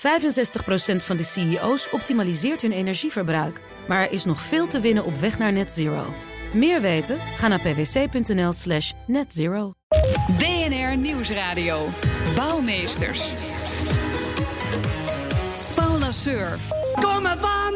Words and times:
65% 0.00 0.02
van 0.96 1.16
de 1.16 1.24
CEO's 1.24 1.88
optimaliseert 1.90 2.62
hun 2.62 2.72
energieverbruik. 2.72 3.60
Maar 3.88 4.00
er 4.00 4.12
is 4.12 4.24
nog 4.24 4.40
veel 4.40 4.66
te 4.66 4.80
winnen 4.80 5.04
op 5.04 5.16
weg 5.16 5.38
naar 5.38 5.52
net 5.52 5.72
zero. 5.72 6.14
Meer 6.52 6.80
weten? 6.80 7.18
Ga 7.36 7.48
naar 7.48 7.60
pwc.nl 7.60 8.52
slash 8.52 8.92
netzero. 9.06 9.72
DNR 10.38 10.96
Nieuwsradio. 10.96 11.88
Bouwmeesters. 12.34 13.32
Paul 15.74 15.98
Lasseur. 15.98 16.58
Kom 16.94 17.26
van 17.26 17.74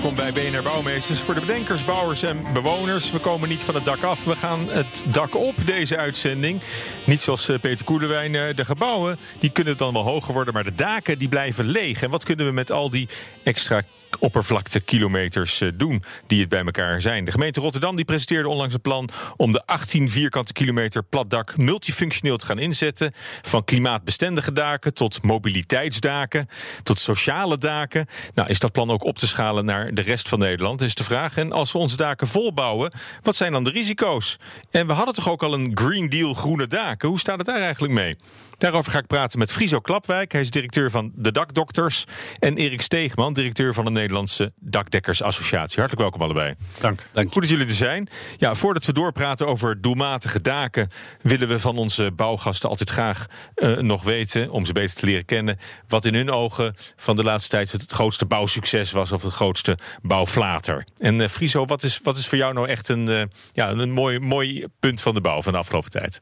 welkom 0.00 0.14
bij 0.14 0.32
BNR 0.32 0.62
Bouwmeesters. 0.62 1.20
Voor 1.20 1.34
de 1.34 1.40
bedenkers, 1.40 1.84
bouwers 1.84 2.22
en 2.22 2.52
bewoners. 2.52 3.10
We 3.10 3.18
komen 3.18 3.48
niet 3.48 3.62
van 3.62 3.74
het 3.74 3.84
dak 3.84 4.02
af, 4.02 4.24
we 4.24 4.36
gaan 4.36 4.68
het 4.70 5.04
dak 5.08 5.36
op 5.36 5.54
deze 5.66 5.96
uitzending. 5.96 6.60
Niet 7.06 7.20
zoals 7.20 7.48
eh, 7.48 7.60
Peter 7.60 7.84
Koelewijn. 7.84 8.34
eh, 8.34 8.54
De 8.54 8.64
gebouwen 8.64 9.18
die 9.38 9.50
kunnen 9.50 9.76
dan 9.76 9.92
wel 9.92 10.02
hoger 10.02 10.34
worden, 10.34 10.54
maar 10.54 10.64
de 10.64 10.74
daken 10.74 11.18
die 11.18 11.28
blijven 11.28 11.64
leeg. 11.64 12.02
En 12.02 12.10
wat 12.10 12.24
kunnen 12.24 12.46
we 12.46 12.52
met 12.52 12.70
al 12.70 12.90
die 12.90 13.08
extra 13.42 13.82
oppervlaktekilometers 14.18 15.60
eh, 15.60 15.68
doen 15.74 16.02
die 16.26 16.40
het 16.40 16.48
bij 16.48 16.64
elkaar 16.64 17.00
zijn. 17.00 17.24
De 17.24 17.30
gemeente 17.30 17.60
Rotterdam 17.60 17.96
die 17.96 18.04
presenteerde 18.04 18.48
onlangs 18.48 18.74
een 18.74 18.80
plan 18.80 19.08
om 19.36 19.52
de 19.52 19.66
18 19.66 20.10
vierkante 20.10 20.52
kilometer 20.52 21.02
plat 21.02 21.30
dak 21.30 21.56
multifunctioneel 21.56 22.36
te 22.36 22.46
gaan 22.46 22.58
inzetten. 22.58 23.12
Van 23.42 23.64
klimaatbestendige 23.64 24.52
daken 24.52 24.94
tot 24.94 25.22
mobiliteitsdaken, 25.22 26.48
tot 26.82 26.98
sociale 26.98 27.58
daken. 27.58 28.06
Nou, 28.34 28.48
is 28.48 28.58
dat 28.58 28.72
plan 28.72 28.90
ook 28.90 29.04
op 29.04 29.18
te 29.18 29.26
schalen 29.26 29.64
naar 29.64 29.94
de 29.94 30.02
rest 30.02 30.28
van 30.28 30.38
Nederland, 30.38 30.80
is 30.80 30.94
de 30.94 31.04
vraag. 31.04 31.36
En 31.36 31.52
als 31.52 31.72
we 31.72 31.78
onze 31.78 31.96
daken 31.96 32.26
volbouwen, 32.26 32.92
wat 33.22 33.36
zijn 33.36 33.52
dan 33.52 33.64
de 33.64 33.70
risico's? 33.70 34.38
En 34.70 34.86
we 34.86 34.92
hadden 34.92 35.14
toch 35.14 35.30
ook 35.30 35.42
al 35.42 35.54
een 35.54 35.70
Green 35.74 36.08
Deal 36.08 36.34
groene 36.34 36.66
daken? 36.66 37.08
Hoe 37.08 37.18
staat 37.18 37.38
het 37.38 37.46
daar 37.46 37.60
eigenlijk 37.60 37.92
mee? 37.92 38.16
Daarover 38.62 38.92
ga 38.92 38.98
ik 38.98 39.06
praten 39.06 39.38
met 39.38 39.52
Friso 39.52 39.80
Klapwijk. 39.80 40.32
Hij 40.32 40.40
is 40.40 40.50
directeur 40.50 40.90
van 40.90 41.12
de 41.14 41.32
Dakdokters. 41.32 42.04
En 42.38 42.56
Erik 42.56 42.82
Steegman, 42.82 43.32
directeur 43.32 43.74
van 43.74 43.84
de 43.84 43.90
Nederlandse 43.90 44.52
Dakdekkersassociatie. 44.60 45.78
Hartelijk 45.78 46.00
welkom 46.00 46.22
allebei. 46.22 46.54
Dank. 46.80 47.00
Dank. 47.12 47.32
Goed 47.32 47.42
dat 47.42 47.50
jullie 47.50 47.66
er 47.66 47.74
zijn. 47.74 48.08
Ja, 48.36 48.54
voordat 48.54 48.84
we 48.84 48.92
doorpraten 48.92 49.46
over 49.46 49.80
doelmatige 49.80 50.40
daken, 50.40 50.88
willen 51.20 51.48
we 51.48 51.58
van 51.58 51.76
onze 51.76 52.12
bouwgasten 52.16 52.68
altijd 52.68 52.90
graag 52.90 53.26
eh, 53.54 53.76
nog 53.76 54.02
weten, 54.02 54.50
om 54.50 54.64
ze 54.64 54.72
beter 54.72 54.96
te 54.96 55.06
leren 55.06 55.24
kennen, 55.24 55.58
wat 55.88 56.04
in 56.04 56.14
hun 56.14 56.30
ogen 56.30 56.74
van 56.96 57.16
de 57.16 57.24
laatste 57.24 57.50
tijd 57.50 57.72
het 57.72 57.92
grootste 57.92 58.26
bouwsucces 58.26 58.92
was 58.92 59.12
of 59.12 59.22
het 59.22 59.32
grootste 59.32 59.78
bouwflater. 60.02 60.86
En 60.98 61.30
Friso, 61.30 61.64
wat 61.64 61.82
is, 61.82 62.00
wat 62.02 62.16
is 62.16 62.26
voor 62.26 62.38
jou 62.38 62.54
nou 62.54 62.68
echt 62.68 62.88
een, 62.88 63.08
eh, 63.08 63.22
ja, 63.52 63.70
een 63.70 63.92
mooi, 63.92 64.18
mooi 64.18 64.66
punt 64.80 65.02
van 65.02 65.14
de 65.14 65.20
bouw 65.20 65.42
van 65.42 65.52
de 65.52 65.58
afgelopen 65.58 65.90
tijd? 65.90 66.20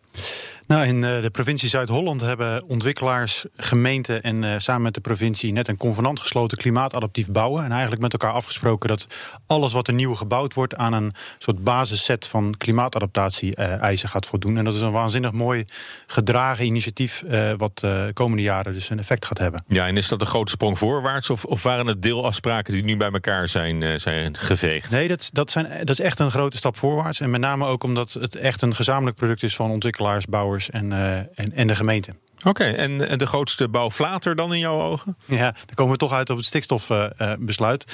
Nou, 0.70 0.86
in 0.86 1.04
eh, 1.04 1.22
de 1.22 1.30
provincie 1.30 1.68
Zuid-Holland 1.68 2.20
hebben 2.20 2.64
ontwikkelaars, 2.68 3.44
gemeenten 3.56 4.22
en 4.22 4.44
eh, 4.44 4.54
samen 4.58 4.82
met 4.82 4.94
de 4.94 5.00
provincie 5.00 5.52
net 5.52 5.68
een 5.68 5.76
convenant 5.76 6.20
gesloten 6.20 6.58
klimaatadaptief 6.58 7.30
bouwen. 7.30 7.64
En 7.64 7.70
eigenlijk 7.70 8.02
met 8.02 8.12
elkaar 8.12 8.32
afgesproken 8.32 8.88
dat 8.88 9.06
alles 9.46 9.72
wat 9.72 9.88
er 9.88 9.94
nieuw 9.94 10.14
gebouwd 10.14 10.54
wordt 10.54 10.76
aan 10.76 10.92
een 10.92 11.12
soort 11.38 11.64
basisset 11.64 12.26
van 12.26 12.54
klimaatadaptatie-eisen 12.58 14.08
gaat 14.08 14.26
voldoen. 14.26 14.56
En 14.56 14.64
dat 14.64 14.74
is 14.74 14.80
een 14.80 14.92
waanzinnig 14.92 15.32
mooi 15.32 15.64
gedragen 16.06 16.64
initiatief, 16.64 17.22
eh, 17.22 17.52
wat 17.56 17.78
de 17.78 18.10
komende 18.14 18.42
jaren 18.42 18.72
dus 18.72 18.91
een 18.91 18.98
effect 18.98 19.26
gaat 19.26 19.38
hebben. 19.38 19.64
Ja, 19.68 19.86
en 19.86 19.96
is 19.96 20.08
dat 20.08 20.20
een 20.20 20.26
grote 20.26 20.50
sprong 20.50 20.78
voorwaarts 20.78 21.30
of, 21.30 21.44
of 21.44 21.62
waren 21.62 21.86
het 21.86 22.02
deelafspraken 22.02 22.72
die 22.72 22.84
nu 22.84 22.96
bij 22.96 23.10
elkaar 23.10 23.48
zijn, 23.48 24.00
zijn 24.00 24.36
geveegd? 24.36 24.91
Nee, 24.91 25.08
dat, 25.08 25.30
dat, 25.32 25.50
zijn, 25.50 25.69
dat 25.78 25.91
is 25.91 26.00
echt 26.00 26.19
een 26.19 26.30
grote 26.30 26.56
stap 26.56 26.76
voorwaarts. 26.76 27.20
En 27.20 27.30
met 27.30 27.41
name 27.41 27.66
ook 27.66 27.84
omdat 27.84 28.12
het 28.12 28.36
echt 28.36 28.62
een 28.62 28.75
gezamenlijk 28.75 29.16
product 29.16 29.42
is 29.42 29.56
van 29.56 29.70
ontwikkelaars, 29.70 30.26
bouwers 30.26 30.59
en, 30.69 30.93
eh, 30.93 31.16
en, 31.16 31.53
en 31.54 31.66
de 31.66 31.75
gemeente. 31.75 32.15
Oké, 32.44 32.65
en 32.65 33.09
en 33.09 33.19
de 33.19 33.26
grootste 33.26 33.69
bouwflater 33.69 34.37
dan 34.37 34.53
in 34.53 34.59
jouw 34.59 34.81
ogen? 34.81 35.16
Ja, 35.25 35.50
dan 35.50 35.75
komen 35.75 35.93
we 35.93 35.98
toch 35.98 36.12
uit 36.12 36.31
op 36.31 36.37
het 36.37 36.47
stikstofbesluit. 36.47 37.84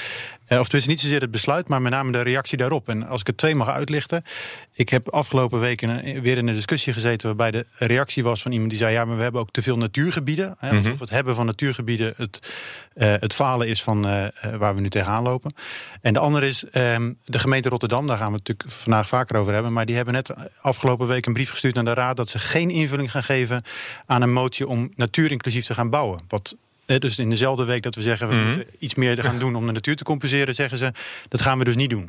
Eh, 0.46 0.58
of 0.58 0.64
tenminste 0.64 0.90
niet 0.90 1.00
zozeer 1.00 1.20
het 1.20 1.30
besluit, 1.30 1.68
maar 1.68 1.82
met 1.82 1.92
name 1.92 2.12
de 2.12 2.20
reactie 2.20 2.58
daarop. 2.58 2.88
En 2.88 3.06
als 3.08 3.20
ik 3.20 3.26
het 3.26 3.36
twee 3.36 3.54
mag 3.54 3.68
uitlichten. 3.68 4.24
Ik 4.72 4.88
heb 4.88 5.08
afgelopen 5.08 5.60
weken 5.60 6.20
weer 6.22 6.36
in 6.36 6.46
een 6.46 6.54
discussie 6.54 6.92
gezeten... 6.92 7.26
waarbij 7.26 7.50
de 7.50 7.66
reactie 7.78 8.22
was 8.22 8.42
van 8.42 8.52
iemand 8.52 8.70
die 8.70 8.78
zei... 8.78 8.92
ja, 8.92 9.04
maar 9.04 9.16
we 9.16 9.22
hebben 9.22 9.40
ook 9.40 9.50
te 9.50 9.62
veel 9.62 9.76
natuurgebieden. 9.76 10.56
Hè, 10.58 10.76
alsof 10.76 11.00
het 11.00 11.10
hebben 11.10 11.34
van 11.34 11.46
natuurgebieden 11.46 12.14
het, 12.16 12.52
eh, 12.94 13.14
het 13.18 13.34
falen 13.34 13.68
is 13.68 13.82
van 13.82 14.06
eh, 14.06 14.26
waar 14.58 14.74
we 14.74 14.80
nu 14.80 14.90
tegenaan 14.90 15.22
lopen. 15.22 15.54
En 16.00 16.12
de 16.12 16.18
andere 16.18 16.46
is 16.46 16.64
ehm, 16.64 17.12
de 17.24 17.38
gemeente 17.38 17.68
Rotterdam. 17.68 18.06
Daar 18.06 18.16
gaan 18.16 18.32
we 18.32 18.38
het 18.38 18.48
natuurlijk 18.48 18.78
vandaag 18.78 19.08
vaker 19.08 19.36
over 19.36 19.52
hebben. 19.52 19.72
Maar 19.72 19.86
die 19.86 19.96
hebben 19.96 20.14
net 20.14 20.34
afgelopen 20.60 21.06
week 21.06 21.26
een 21.26 21.32
brief 21.32 21.50
gestuurd 21.50 21.74
naar 21.74 21.84
de 21.84 21.94
Raad... 21.94 22.16
dat 22.16 22.28
ze 22.28 22.38
geen 22.38 22.70
invulling 22.70 23.10
gaan 23.10 23.22
geven 23.22 23.62
aan 24.06 24.22
een 24.22 24.32
motie 24.32 24.68
om 24.68 24.92
natuurinclusief 24.94 25.64
te 25.64 25.74
gaan 25.74 25.90
bouwen. 25.90 26.20
Wat 26.28 26.56
dus 26.86 27.18
in 27.18 27.30
dezelfde 27.30 27.64
week 27.64 27.82
dat 27.82 27.94
we 27.94 28.02
zeggen 28.02 28.28
we 28.28 28.34
Mhm. 28.34 28.46
moeten 28.46 28.66
iets 28.78 28.94
meer 28.94 29.22
gaan 29.22 29.38
doen 29.38 29.54
om 29.56 29.66
de 29.66 29.72
natuur 29.72 29.96
te 29.96 30.04
compenseren, 30.04 30.54
zeggen 30.54 30.78
ze 30.78 30.90
dat 31.28 31.42
gaan 31.42 31.58
we 31.58 31.64
dus 31.64 31.76
niet 31.76 31.90
doen. 31.90 32.08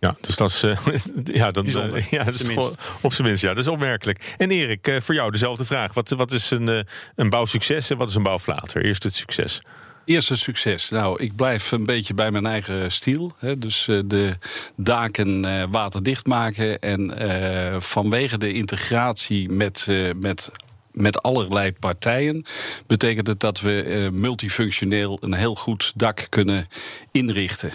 Ja, 0.00 0.14
dus 0.20 0.36
dat 0.36 0.50
is, 0.50 0.62
eh, 0.62 0.78
ja, 1.40 1.50
dan, 1.50 1.66
eh, 1.66 1.72
ja, 2.10 2.24
dat 2.24 2.26
op 2.28 2.34
is 2.34 2.40
zijn 2.40 2.52
gewoon- 2.52 2.54
minst. 2.54 2.80
op 3.00 3.12
zijn 3.12 3.26
minst. 3.28 3.42
Ja, 3.42 3.48
dat 3.54 3.58
is 3.64 3.68
opmerkelijk. 3.70 4.34
En 4.38 4.50
Erik, 4.50 4.86
eh, 4.86 5.00
voor 5.00 5.14
jou 5.14 5.30
dezelfde 5.30 5.64
vraag. 5.64 5.94
Wat, 5.94 6.08
wat 6.10 6.32
is 6.32 6.50
een, 6.50 6.68
eh, 6.68 6.78
een 7.16 7.28
bouwsucces 7.28 7.90
en 7.90 7.96
wat 7.96 8.08
is 8.08 8.14
een 8.14 8.22
bouwflater? 8.22 8.84
Eerst 8.84 9.02
het 9.02 9.14
succes. 9.14 9.60
Eerste 10.04 10.36
succes. 10.36 10.88
Nou, 10.90 11.22
ik 11.22 11.36
blijf 11.36 11.72
een 11.72 11.84
beetje 11.84 12.14
bij 12.14 12.30
mijn 12.30 12.46
eigen 12.46 12.92
stiel. 12.92 13.32
Hè. 13.38 13.58
Dus 13.58 13.88
eh, 13.88 13.98
de 14.04 14.36
daken 14.76 15.44
eh, 15.44 15.64
waterdicht 15.70 16.26
maken. 16.26 16.78
En 16.80 17.18
eh, 17.18 17.80
vanwege 17.80 18.38
de 18.38 18.52
integratie 18.52 19.48
met, 19.50 19.86
eh, 19.88 20.10
met, 20.16 20.50
met 20.94 21.22
allerlei 21.22 21.72
partijen... 21.72 22.44
betekent 22.86 23.26
het 23.26 23.40
dat 23.40 23.60
we 23.60 23.82
eh, 23.82 24.10
multifunctioneel 24.10 25.18
een 25.20 25.34
heel 25.34 25.54
goed 25.54 25.92
dak 25.96 26.26
kunnen 26.28 26.68
inrichten. 27.10 27.72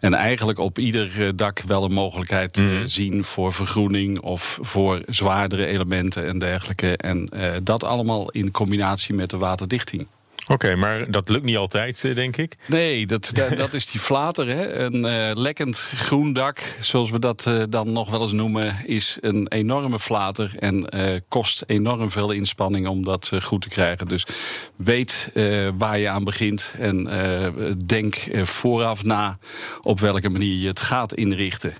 En 0.00 0.14
eigenlijk 0.14 0.58
op 0.58 0.78
ieder 0.78 1.26
eh, 1.26 1.28
dak 1.34 1.60
wel 1.60 1.84
een 1.84 1.92
mogelijkheid 1.92 2.56
eh, 2.56 2.68
zien 2.84 3.24
voor 3.24 3.52
vergroening 3.52 4.20
of 4.20 4.58
voor 4.62 5.02
zwaardere 5.06 5.66
elementen 5.66 6.26
en 6.26 6.38
dergelijke. 6.38 6.96
En 6.96 7.28
dat 7.62 7.84
allemaal 7.84 8.30
in 8.30 8.50
combinatie 8.50 9.14
met 9.14 9.30
de 9.30 9.36
waterdichting. 9.36 10.06
Oké, 10.48 10.74
maar 10.74 11.10
dat 11.10 11.28
lukt 11.28 11.44
niet 11.44 11.56
altijd, 11.56 12.04
eh, 12.04 12.14
denk 12.14 12.36
ik. 12.36 12.56
Nee, 12.66 13.06
dat, 13.06 13.30
dat, 13.34 13.56
dat 13.56 13.72
is 13.72 13.86
die 13.86 14.00
flater. 14.00 14.48
Hè? 14.48 14.74
Een 14.74 15.04
eh, 15.04 15.36
lekkend 15.36 15.78
groen 15.78 16.32
dak, 16.32 16.76
zoals 16.80 17.10
we 17.10 17.18
dat 17.18 17.46
eh, 17.46 17.62
dan 17.68 17.92
nog 17.92 18.10
wel 18.10 18.20
eens 18.20 18.32
noemen, 18.32 18.76
is 18.84 19.18
een 19.20 19.48
enorme 19.48 19.98
flater. 19.98 20.52
En 20.58 20.88
kost 21.28 21.64
enorm 21.66 22.10
veel 22.10 22.30
inspanning 22.30 22.86
om 22.86 23.04
dat 23.04 23.30
goed 23.42 23.62
te 23.62 23.68
krijgen. 23.68 24.06
Dus 24.06 24.26
weet 24.76 25.30
waar 25.76 25.98
je 25.98 26.08
aan 26.08 26.24
begint. 26.24 26.74
En 26.78 27.08
denk 27.86 28.16
vooraf 28.42 29.04
na 29.04 29.38
op 29.80 30.00
welke 30.00 30.28
manier 30.28 30.60
je 30.60 30.68
het 30.68 30.80
gaat 30.80 31.14
inrichten. 31.14 31.74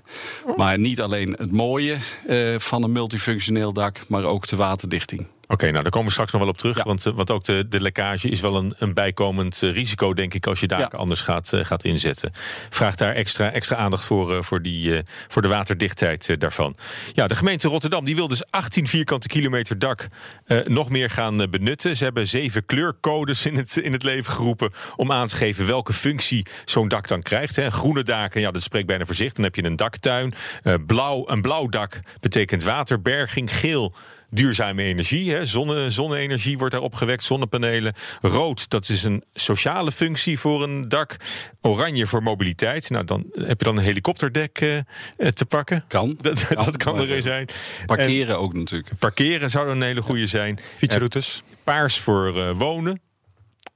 Maar 0.55 0.79
niet 0.79 1.01
alleen 1.01 1.35
het 1.37 1.51
mooie 1.51 1.97
van 2.57 2.83
een 2.83 2.91
multifunctioneel 2.91 3.73
dak, 3.73 3.97
maar 4.07 4.23
ook 4.23 4.47
de 4.47 4.55
waterdichting. 4.55 5.27
Oké, 5.47 5.69
nou 5.71 5.81
daar 5.81 5.91
komen 5.91 6.07
we 6.07 6.11
straks 6.13 6.31
nog 6.31 6.41
wel 6.41 6.49
op 6.49 6.57
terug. 6.57 6.77
Ja. 6.77 6.83
Want, 6.83 7.05
eh, 7.05 7.13
want 7.13 7.31
ook 7.31 7.43
de, 7.43 7.67
de 7.67 7.81
lekkage 7.81 8.29
is 8.29 8.41
wel 8.41 8.55
een, 8.55 8.73
een 8.77 8.93
bijkomend 8.93 9.63
eh, 9.63 9.71
risico, 9.71 10.13
denk 10.13 10.33
ik, 10.33 10.47
als 10.47 10.59
je 10.59 10.67
daken 10.67 10.89
Ja. 10.91 10.97
anders 10.97 11.21
gaat, 11.21 11.53
eh, 11.53 11.65
gaat 11.65 11.83
inzetten. 11.83 12.31
Vraagt 12.69 12.97
daar 12.97 13.13
extra, 13.13 13.51
extra 13.51 13.75
aandacht 13.75 14.05
voor, 14.05 14.43
voor, 14.43 14.61
die, 14.61 15.01
voor 15.27 15.41
de 15.41 15.47
waterdichtheid 15.47 16.39
daarvan. 16.39 16.75
Ja, 17.13 17.27
de 17.27 17.35
gemeente 17.35 17.67
Rotterdam 17.67 18.05
die 18.05 18.15
wil 18.15 18.27
dus 18.27 18.51
18 18.51 18.87
vierkante 18.87 19.27
kilometer 19.27 19.79
dak 19.79 20.07
eh, 20.45 20.59
nog 20.63 20.89
meer 20.89 21.09
gaan 21.09 21.49
benutten. 21.49 21.95
Ze 21.95 22.03
hebben 22.03 22.27
zeven 22.27 22.65
kleurcodes 22.65 23.45
in 23.45 23.55
het, 23.55 23.77
in 23.77 23.91
het 23.93 24.03
leven 24.03 24.31
geroepen 24.33 24.71
om 24.95 25.11
aan 25.11 25.27
te 25.27 25.35
geven 25.35 25.67
welke 25.67 25.93
functie 25.93 26.45
zo'n 26.65 26.87
dak 26.87 27.07
dan 27.07 27.21
krijgt. 27.21 27.55
Hè. 27.55 27.71
Groene 27.71 28.03
daken, 28.03 28.41
ja, 28.41 28.51
dat 28.51 28.61
spreekt 28.61 28.87
bijna 28.87 29.05
voor 29.05 29.15
zich. 29.15 29.33
Dan 29.33 29.43
heb 29.43 29.55
je 29.55 29.63
een 29.63 29.75
daktuin. 29.75 30.33
Eh, 30.63 30.73
blauw, 30.85 31.29
een 31.29 31.41
blauw 31.41 31.67
dak 31.67 31.99
betekent 32.19 32.63
waterberging. 32.63 33.55
Geel 33.55 33.93
duurzame 34.29 34.83
energie. 34.83 35.31
Hè. 35.31 35.45
Zonne, 35.45 35.89
zonne-energie 35.89 36.57
wordt 36.57 36.73
daar 36.73 36.83
opgewekt, 36.83 37.23
zonnepanelen. 37.23 37.93
Rood, 38.21 38.69
dat 38.69 38.89
is 38.89 39.03
een 39.03 39.23
sociale 39.33 39.91
functie 39.91 40.39
voor 40.39 40.63
een 40.63 40.89
dak. 40.89 41.15
Oranje 41.61 42.07
voor 42.07 42.23
mobiliteit. 42.23 42.89
Nou, 42.89 43.05
dan 43.05 43.25
heb 43.33 43.59
je 43.59 43.65
dan 43.65 43.77
een 43.77 43.83
helikopterdek 43.83 44.59
eh, 44.59 44.77
eh, 44.77 44.83
te 45.17 45.45
pakken. 45.45 45.83
Kan. 45.87 46.17
Dat, 46.21 46.47
Kan, 46.47 46.65
dat 46.65 46.77
kan 46.77 46.99
er 46.99 47.11
een 47.11 47.21
zijn. 47.21 47.47
Parkeren 47.85 48.39
ook 48.39 48.53
natuurlijk. 48.53 48.89
En 48.89 48.97
parkeren 48.97 49.49
zou 49.49 49.69
een 49.69 49.81
hele 49.81 50.01
goede 50.01 50.27
zijn. 50.27 50.59
Fietsroutes. 50.75 51.43
Paars 51.63 51.99
voor 51.99 52.37
eh, 52.37 52.51
wonen. 52.51 52.99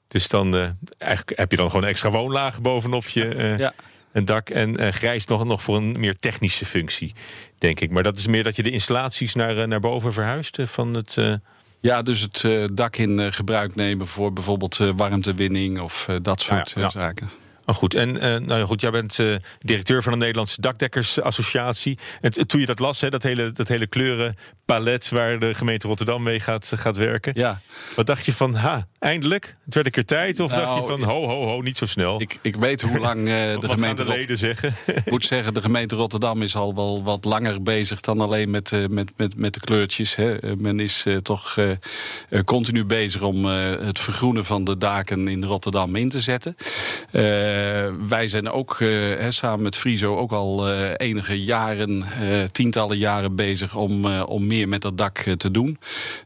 Dus 0.08 0.28
dan 0.28 0.76
eigenlijk 0.98 1.40
heb 1.40 1.52
je 1.52 1.58
dan 1.58 1.70
gewoon 1.70 1.86
extra 1.86 2.10
woonlagen 2.10 2.62
bovenop 2.62 3.08
je 3.08 3.56
Ja. 3.58 3.74
Een 4.12 4.26
dak. 4.26 4.50
En 4.50 4.78
eh, 4.78 4.92
grijs 4.92 5.26
nog, 5.26 5.44
nog 5.44 5.62
voor 5.62 5.78
een 5.78 6.00
meer 6.00 6.20
technische 6.20 6.66
functie, 6.66 7.14
denk 7.58 7.80
ik. 7.80 7.92
Maar 7.92 8.04
dat 8.04 8.18
is 8.18 8.28
meer 8.28 8.44
dat 8.44 8.56
je 8.56 8.64
de 8.64 8.72
installaties 8.72 9.36
naar, 9.36 9.58
eh, 9.58 9.68
naar 9.68 9.80
boven 9.80 10.14
verhuist 10.14 10.60
eh, 10.60 10.66
van 10.66 10.94
het. 10.94 11.18
Ja, 11.80 12.02
dus 12.02 12.22
het 12.22 12.70
dak 12.76 12.98
in 12.98 13.34
gebruik 13.34 13.76
nemen 13.76 14.08
voor 14.08 14.34
bijvoorbeeld 14.34 14.78
warmtewinning 14.78 15.80
of 15.80 16.08
dat 16.22 16.42
soort 16.42 16.72
ja, 16.76 16.82
ja. 16.82 16.90
zaken. 16.90 17.30
Maar 17.72 17.80
goed, 17.80 17.94
en 17.94 18.20
eh, 18.20 18.30
nou 18.40 18.60
ja, 18.60 18.66
goed, 18.66 18.82
jij 18.82 18.92
bent 18.92 19.20
eh, 19.20 19.36
directeur 19.60 20.04
van 20.04 20.12
de 20.12 20.18
Nederlandse 20.18 20.62
Dakdekkersassociatie. 20.62 21.98
En 22.22 22.48
toen 22.48 22.60
je 22.60 22.66
dat 22.66 22.80
las, 22.80 23.02
hè, 23.02 23.10
dat, 23.10 23.24
hele, 23.24 23.52
dat 23.52 23.68
hele 23.68 23.88
kleurenpalet 23.88 25.10
waar 25.10 25.40
de 25.40 25.54
gemeente 25.54 25.88
Rotterdam 25.88 26.24
mee 26.24 26.40
gaat, 26.40 26.72
gaat 26.76 26.98
werken. 26.98 27.32
Ja, 27.36 27.62
Wat 27.96 28.06
dacht 28.06 28.26
je 28.26 28.34
van, 28.34 28.54
ha, 28.56 28.88
eindelijk? 29.00 29.54
Het 29.66 29.74
werd 29.74 29.86
een 29.86 29.92
keer 29.92 30.06
tijd? 30.06 30.40
Of 30.40 30.52
Nou, 30.52 30.66
dacht 30.66 30.80
je 30.88 30.92
van, 30.92 31.04
ho, 31.04 31.28
ho, 31.28 31.46
ho, 31.48 31.62
niet 31.62 31.78
zo 31.78 31.86
snel? 31.86 32.22
ik, 32.22 32.40
ik 32.42 32.56
weet 32.56 32.82
hoe 32.82 33.00
lang 33.00 33.20
eh, 33.20 33.26
de 33.36 33.58
Wat 33.60 33.72
gemeente 33.72 34.04
de 34.04 34.10
Rot- 34.10 34.18
leden 34.18 34.38
zeggen? 34.38 34.76
Ik 34.86 35.10
moet 35.12 35.26
zeggen, 35.26 35.54
de 35.54 35.62
gemeente 35.62 35.96
Rotterdam 35.96 36.42
is 36.42 36.56
al 36.56 36.76
wel 36.76 37.04
wat 37.04 37.26
langer 37.26 37.64
bezig 37.64 38.02
dan 38.02 38.22
alleen 38.22 38.50
met, 38.50 38.72
eh, 38.72 38.86
met, 38.90 39.12
met, 39.18 39.36
met 39.38 39.54
de 39.54 39.60
kleurtjes. 39.60 40.16
Hè. 40.16 40.40
Eh, 40.40 40.52
Men 40.58 40.80
is 40.80 41.04
eh, 41.06 41.16
toch 41.18 41.58
eh, 41.58 41.72
eh, 41.72 41.78
continu 42.46 42.86
bezig 42.86 43.22
om 43.22 43.50
eh, 43.50 43.70
het 43.86 44.00
vergroenen 44.00 44.46
van 44.46 44.64
de 44.64 44.78
daken 44.78 45.28
in 45.28 45.44
Rotterdam 45.44 45.96
in 45.96 46.10
te 46.10 46.20
zetten. 46.20 46.56
Eh, 47.12 47.22
wij 48.08 48.28
zijn 48.28 48.50
ook 48.50 48.78
eh, 48.80 48.88
hè, 49.18 49.32
samen 49.32 49.62
met 49.64 49.76
Friso 49.78 50.18
ook 50.18 50.32
al 50.32 50.68
eh, 50.70 50.90
enige 50.98 51.44
jaren, 51.44 52.04
eh, 52.04 52.44
tientallen 52.52 52.98
jaren 52.98 53.36
bezig 53.36 53.76
om, 53.76 54.06
eh, 54.06 54.24
om 54.26 54.48
meer 54.48 54.68
met 54.68 54.82
dat 54.82 54.98
dak 54.98 55.18
eh, 55.18 55.34
te 55.34 55.52
doen. 55.52 55.78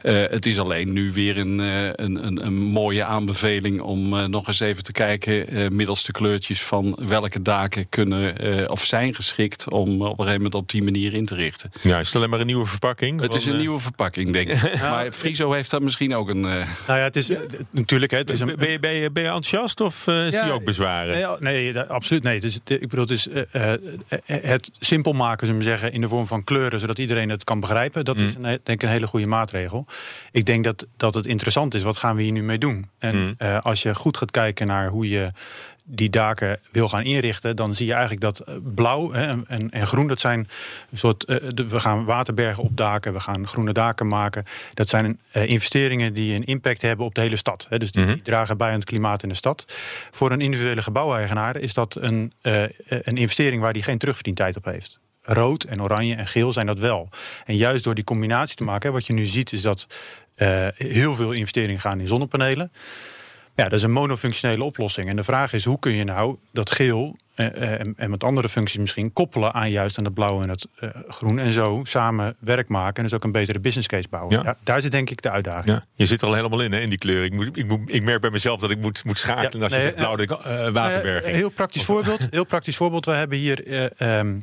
Eh, 0.02 0.14
het 0.30 0.46
is 0.46 0.60
alleen 0.60 0.94
nu 0.94 1.12
weer 1.12 1.38
een, 1.38 1.60
eh, 1.60 1.86
een, 1.86 2.26
een, 2.26 2.46
een 2.46 2.54
mooie 2.54 3.04
aanbeveling 3.04 3.82
om 3.82 4.18
eh, 4.18 4.26
nog 4.26 4.48
eens 4.48 4.60
even 4.60 4.84
te 4.84 4.92
kijken 4.92 5.48
eh, 5.48 5.68
middels 5.70 6.04
de 6.04 6.12
kleurtjes 6.12 6.64
van 6.64 6.98
welke 7.08 7.42
daken 7.42 7.90
kunnen 7.90 8.38
eh, 8.40 8.70
of 8.72 8.84
zijn 8.86 9.16
geschikt 9.16 9.70
om 9.72 10.02
op 10.02 10.08
een 10.10 10.16
gegeven 10.16 10.36
moment 10.36 10.56
op 10.56 10.70
die 10.70 10.84
manier 10.84 11.14
in 11.14 11.26
te 11.26 11.36
richten. 11.36 11.72
Ja, 11.82 12.00
is 12.00 12.08
het 12.08 12.16
alleen 12.16 12.30
maar 12.30 12.40
een 12.40 12.46
nieuwe 12.46 12.66
verpakking? 12.66 13.22
Het 13.22 13.34
is 13.34 13.46
een 13.46 13.54
eh, 13.54 13.60
nieuwe 13.60 13.80
verpakking, 13.80 14.32
denk 14.34 14.50
ik. 14.50 14.54
Maar 14.82 15.12
Friso 15.12 15.52
heeft 15.52 15.70
daar 15.72 15.82
misschien 15.84 16.16
ook 16.16 16.30
een. 16.30 16.46
eh, 16.46 16.52
Nou 16.88 17.00
ja, 17.00 17.04
het 17.04 17.16
is 17.16 17.30
eh, 17.30 17.38
natuurlijk. 17.72 18.12
Hè, 18.12 18.18
het 18.18 18.32
is 18.32 18.40
een, 18.40 18.56
Ben 18.58 18.72
je, 18.72 18.80
ben, 18.80 18.94
je, 18.94 19.12
ben 19.12 19.24
je 19.24 19.30
enthousiast 19.30 19.82
of 19.82 20.08
eh 20.08 20.26
is 20.26 20.32
die 20.42 20.52
ook 20.52 20.64
bezwaren? 20.64 21.18
Nee, 21.40 21.80
absoluut 21.80 22.24
nee. 22.24 22.36
Het 22.36 22.44
is, 22.44 22.54
het, 22.54 22.70
ik 22.70 22.90
bedoel, 22.90 23.06
het 23.06 23.12
is 23.12 23.28
eh, 23.28 23.74
eh, 23.74 23.80
het 24.26 24.72
simpel 24.80 25.14
maken, 25.14 25.58
we 25.58 25.64
zeggen, 25.64 25.92
in 25.92 26.02
de 26.02 26.08
vorm 26.08 26.28
van 26.28 26.44
kleuren, 26.44 26.80
zodat 26.80 27.00
iedereen 27.00 27.30
het 27.30 27.44
kan 27.44 27.60
begrijpen. 27.60 28.06
Dat 28.06 28.22
is 28.22 28.36
een, 28.36 28.42
denk 28.42 28.68
ik 28.68 28.84
een 28.84 28.90
hele 28.90 29.08
goede 29.08 29.26
maatregel. 29.26 29.86
Ik 30.32 30.46
denk 30.46 30.64
dat, 30.64 30.86
dat 30.98 31.14
het 31.14 31.26
interessant 31.26 31.74
is, 31.74 31.84
wat 31.84 31.98
gaan 31.98 32.16
we 32.16 32.22
hier 32.22 32.32
nu 32.32 32.44
mee 32.44 32.58
doen? 32.58 32.90
En 32.98 33.36
eh, 33.38 33.60
als 33.62 33.82
je 33.82 33.96
goed 33.96 34.18
gaat 34.18 34.32
kijken 34.32 34.68
naar 34.68 34.90
hoe 34.90 35.10
je 35.10 35.32
die 35.88 36.10
daken 36.10 36.60
wil 36.72 36.90
gaan 36.90 37.04
inrichten, 37.04 37.56
dan 37.56 37.76
zie 37.76 37.86
je 37.86 37.92
eigenlijk 37.92 38.22
dat 38.22 38.40
eh, 38.40 38.56
blauw 38.76 39.12
hè, 39.12 39.26
en, 39.26 39.44
en, 39.48 39.70
en 39.72 39.88
groen, 39.88 40.08
dat 40.08 40.20
zijn 40.20 40.40
een 40.92 40.98
soort. 40.98 41.24
eh, 41.26 41.38
de- 41.54 41.68
we 41.68 41.80
gaan 41.80 42.06
waterbergen 42.06 42.64
opdaken, 42.64 43.14
we 43.14 43.20
gaan 43.20 43.48
groene 43.48 43.72
daken 43.74 44.08
maken. 44.08 44.44
Dat 44.74 44.90
zijn 44.90 45.20
eh, 45.32 45.50
investeringen 45.50 46.14
die 46.14 46.36
een 46.36 46.44
impact 46.46 46.82
hebben 46.82 47.06
op 47.06 47.16
de 47.16 47.22
hele 47.22 47.36
stad. 47.36 47.66
Hè, 47.70 47.78
dus 47.80 47.92
die, 47.92 48.06
die 48.06 48.22
dragen 48.22 48.58
bij 48.58 48.68
aan 48.70 48.76
het 48.76 48.84
klimaat 48.84 49.24
in 49.24 49.30
de 49.30 49.36
stad. 49.36 49.66
Voor 50.12 50.32
een 50.32 50.42
individuele 50.42 50.82
gebouweigenaar 50.82 51.58
is 51.58 51.74
dat 51.74 51.96
een, 52.02 52.34
een 52.42 53.18
investering 53.18 53.62
waar 53.62 53.74
die 53.74 53.84
geen 53.84 53.98
terugverdientijd 53.98 54.56
op 54.58 54.66
heeft. 54.66 55.00
Rood 55.22 55.64
en 55.64 55.82
oranje 55.82 56.16
en 56.16 56.28
geel 56.28 56.54
zijn 56.54 56.66
dat 56.66 56.80
wel. 56.80 57.10
En 57.46 57.56
juist 57.58 57.84
door 57.84 57.96
die 57.96 58.04
combinatie 58.04 58.56
te 58.56 58.64
maken, 58.64 58.88
hè, 58.90 58.96
wat 58.96 59.06
je 59.08 59.14
nu 59.14 59.26
ziet, 59.26 59.52
is 59.54 59.62
dat 59.62 59.88
heel 60.76 61.16
veel 61.16 61.32
investeringen 61.32 61.80
gaan 61.82 62.00
in 62.00 62.08
zonnepanelen. 62.08 62.72
Ja, 63.56 63.64
dat 63.64 63.74
is 63.74 63.84
een 63.84 63.92
monofunctionele 63.92 64.64
oplossing. 64.64 65.10
En 65.10 65.16
de 65.16 65.24
vraag 65.24 65.54
is, 65.54 65.66
hoe 65.66 65.80
kun 65.80 65.92
je 65.92 66.04
nou 66.04 66.38
dat 66.52 66.72
geel 66.72 67.16
eh, 67.36 67.46
eh, 67.46 67.80
en, 67.80 67.94
en 67.98 68.10
met 68.10 68.24
andere 68.24 68.50
functies 68.50 68.80
misschien 68.80 69.14
koppelen 69.14 69.54
aan 69.54 69.72
juist 69.72 69.98
aan 69.98 70.04
het 70.04 70.14
blauw 70.14 70.42
en 70.42 70.50
het 70.50 70.68
eh, 70.80 70.90
groen 71.08 71.40
en 71.40 71.54
zo 71.54 71.82
samen 71.84 72.36
werk 72.40 72.68
maken 72.68 72.96
en 72.96 73.04
dus 73.04 73.14
ook 73.14 73.24
een 73.24 73.32
betere 73.32 73.60
business 73.60 73.88
case 73.88 74.08
bouwen. 74.10 74.38
Ja. 74.38 74.44
Ja. 74.44 74.58
daar 74.64 74.82
zit 74.82 74.92
denk 74.92 75.10
ik 75.10 75.22
de 75.22 75.30
uitdaging. 75.30 75.68
Ja, 75.68 75.86
je 75.96 76.06
zit 76.06 76.22
er 76.22 76.28
al 76.28 76.34
helemaal 76.34 76.62
in, 76.62 76.72
hè, 76.72 76.80
in 76.80 76.90
die 76.90 76.98
kleur. 76.98 77.24
Ik, 77.24 77.34
moet, 77.34 77.58
ik, 77.58 77.68
moet, 77.68 77.80
ik 77.86 78.04
merk 78.04 78.22
bij 78.22 78.30
mezelf 78.30 78.60
dat 78.60 78.72
ik 78.72 78.80
moet, 78.82 79.04
moet 79.06 79.18
schakelen 79.18 79.64
als 79.64 79.74
je 79.74 79.82
zegt 79.82 79.96
blauw, 79.96 80.16
eh, 80.18 80.70
waterberging. 80.70 81.36
Heel 81.36 81.50
praktisch 81.50 81.84
voorbeeld. 81.84 82.28
Heel 82.30 82.46
praktisch 82.46 82.76
voorbeeld. 82.76 83.06
We 83.06 83.12
hebben 83.12 83.38
hier 83.38 83.68
eh, 83.68 84.20
ehm, 84.20 84.38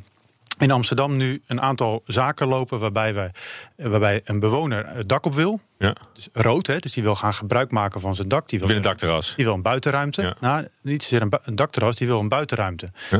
in 0.57 0.71
Amsterdam 0.71 1.17
nu 1.17 1.41
een 1.47 1.61
aantal 1.61 2.03
zaken 2.05 2.47
lopen 2.47 2.79
waarbij, 2.79 3.13
we, 3.13 3.31
waarbij 3.75 4.21
een 4.23 4.39
bewoner 4.39 4.87
het 4.87 5.09
dak 5.09 5.25
op 5.25 5.35
wil. 5.35 5.59
ja, 5.77 5.95
Dus 6.13 6.27
rood, 6.33 6.67
hè, 6.67 6.77
dus 6.77 6.91
die 6.93 7.03
wil 7.03 7.15
gaan 7.15 7.33
gebruik 7.33 7.71
maken 7.71 8.01
van 8.01 8.15
zijn 8.15 8.27
dak. 8.27 8.49
Die 8.49 8.59
wil, 8.59 8.67
wil 8.67 8.77
een 8.77 8.83
dakterras. 8.83 9.33
Die 9.35 9.45
wil 9.45 9.53
een 9.53 9.61
buitenruimte. 9.61 10.21
Ja. 10.21 10.35
Nou, 10.39 10.67
niet 10.81 11.03
zozeer 11.03 11.21
een, 11.21 11.55
dakterras, 11.55 11.95
die 11.95 12.07
wil 12.07 12.19
een 12.19 12.29
buitenruimte. 12.29 12.91
Ja. 13.09 13.19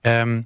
Ehm, 0.00 0.42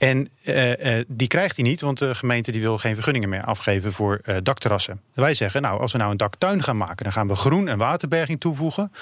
en 0.00 0.28
eh, 0.44 0.98
eh, 0.98 1.04
die 1.08 1.28
krijgt 1.28 1.56
hij 1.56 1.64
niet, 1.64 1.80
want 1.80 1.98
de 1.98 2.14
gemeente 2.14 2.52
die 2.52 2.60
wil 2.60 2.78
geen 2.78 2.94
vergunningen 2.94 3.28
meer 3.28 3.44
afgeven 3.44 3.92
voor 3.92 4.20
eh, 4.24 4.36
dakterrassen. 4.42 5.00
Wij 5.14 5.34
zeggen, 5.34 5.62
nou, 5.62 5.80
als 5.80 5.92
we 5.92 5.98
nou 5.98 6.10
een 6.10 6.16
daktuin 6.16 6.62
gaan 6.62 6.76
maken, 6.76 7.04
dan 7.04 7.12
gaan 7.12 7.28
we 7.28 7.34
groen 7.34 7.68
en 7.68 7.78
waterberging 7.78 8.40
toevoegen. 8.40 8.92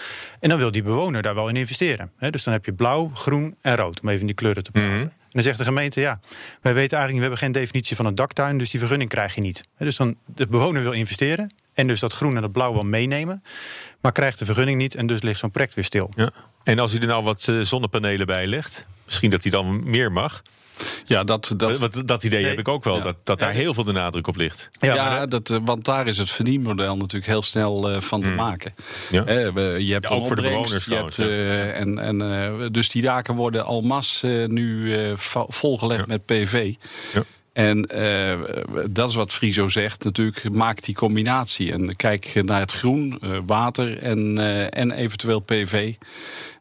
En 0.40 0.48
dan 0.48 0.58
wil 0.58 0.70
die 0.70 0.82
bewoner 0.82 1.22
daar 1.22 1.34
wel 1.34 1.48
in 1.48 1.56
investeren. 1.56 2.12
Dus 2.30 2.42
dan 2.42 2.52
heb 2.52 2.64
je 2.64 2.72
blauw, 2.72 3.10
groen 3.14 3.56
en 3.60 3.76
rood, 3.76 4.00
om 4.00 4.08
even 4.08 4.26
die 4.26 4.34
kleuren 4.34 4.62
te 4.62 4.70
praten. 4.70 4.90
Mhm. 4.90 5.00
En 5.00 5.10
dan 5.30 5.42
zegt 5.42 5.58
de 5.58 5.64
gemeente, 5.64 6.00
ja, 6.00 6.20
wij 6.60 6.74
weten 6.74 6.98
eigenlijk, 6.98 7.14
we 7.14 7.20
hebben 7.20 7.38
geen 7.38 7.52
definitie 7.52 7.96
van 7.96 8.06
een 8.06 8.14
daktuin, 8.14 8.58
dus 8.58 8.70
die 8.70 8.80
vergunning 8.80 9.10
krijg 9.10 9.34
je 9.34 9.40
niet. 9.40 9.64
Dus 9.76 9.96
dan 9.96 10.16
de 10.26 10.46
bewoner 10.46 10.82
wil 10.82 10.92
investeren 10.92 11.54
en 11.74 11.86
dus 11.86 12.00
dat 12.00 12.12
groen 12.12 12.36
en 12.36 12.42
dat 12.42 12.52
blauw 12.52 12.72
wel 12.72 12.84
meenemen, 12.84 13.42
maar 14.00 14.12
krijgt 14.12 14.38
de 14.38 14.44
vergunning 14.44 14.78
niet 14.78 14.94
en 14.94 15.06
dus 15.06 15.22
ligt 15.22 15.38
zo'n 15.38 15.50
project 15.50 15.74
weer 15.74 15.84
stil. 15.84 16.10
Ja. 16.14 16.30
En 16.62 16.78
als 16.78 16.92
hij 16.92 17.00
er 17.00 17.06
nou 17.06 17.24
wat 17.24 17.52
zonnepanelen 17.62 18.26
bij 18.26 18.46
legt, 18.46 18.86
misschien 19.04 19.30
dat 19.30 19.42
hij 19.42 19.50
dan 19.50 19.90
meer 19.90 20.12
mag. 20.12 20.42
Ja, 21.06 21.25
dat, 21.25 21.52
dat, 21.56 21.78
Dat, 21.78 22.02
dat 22.04 22.25
idee 22.25 22.40
Nee. 22.40 22.50
heb 22.50 22.58
ik 22.58 22.69
ook 22.69 22.84
wel, 22.84 22.96
Ja. 22.96 23.02
dat, 23.02 23.16
dat 23.25 23.38
daar 23.38 23.52
heel 23.52 23.75
veel 23.75 23.84
de 23.84 23.92
nadruk 23.92 24.26
op 24.26 24.36
ligt. 24.36 24.69
Ja, 24.80 24.94
maar 24.94 25.28
dat, 25.28 25.50
eh, 25.50 25.58
want 25.64 25.84
daar 25.84 26.06
is 26.06 26.19
het 26.19 26.30
verdienmodel 26.30 26.96
natuurlijk 26.96 27.26
heel 27.26 27.42
snel 27.42 27.90
eh, 27.90 28.00
van 28.00 28.22
te 28.22 28.30
maken. 28.30 28.75
Ja. 29.10 29.25
Hè, 29.25 29.52
we- 29.52 29.84
je 29.86 29.92
hebt 29.92 30.08
Ja, 30.08 30.14
ook 30.14 30.26
voor 30.26 30.36
de 30.36 30.42
bewoners 30.42 30.84
je 30.84 30.94
hebt, 30.94 31.19
eh, 31.19 31.80
en, 31.80 31.98
en, 31.98 32.22
eh, 32.42 32.66
Dus 32.70 32.88
die 32.88 33.02
daken 33.02 33.34
worden 33.34 33.64
al 33.64 33.80
mas 33.80 34.22
eh, 34.22 34.46
nu 34.46 34.94
eh, 34.96 35.12
volgelegd 35.48 36.06
met 36.06 36.25
PV. 36.26 36.75
Ja. 37.14 37.22
En 37.52 37.84
eh, 37.86 38.38
dat 38.90 39.08
is 39.08 39.14
wat 39.14 39.32
Friso 39.32 39.68
zegt. 39.68 40.04
Natuurlijk, 40.04 40.54
maak 40.54 40.82
die 40.82 40.94
combinatie. 40.94 41.72
En 41.72 41.96
kijk 41.96 42.40
naar 42.44 42.60
het 42.60 42.72
groen, 42.72 43.18
eh, 43.20 43.30
water 43.46 43.98
en, 43.98 44.38
eh, 44.38 44.78
en 44.78 44.90
eventueel 44.90 45.40
PV. 45.40 45.94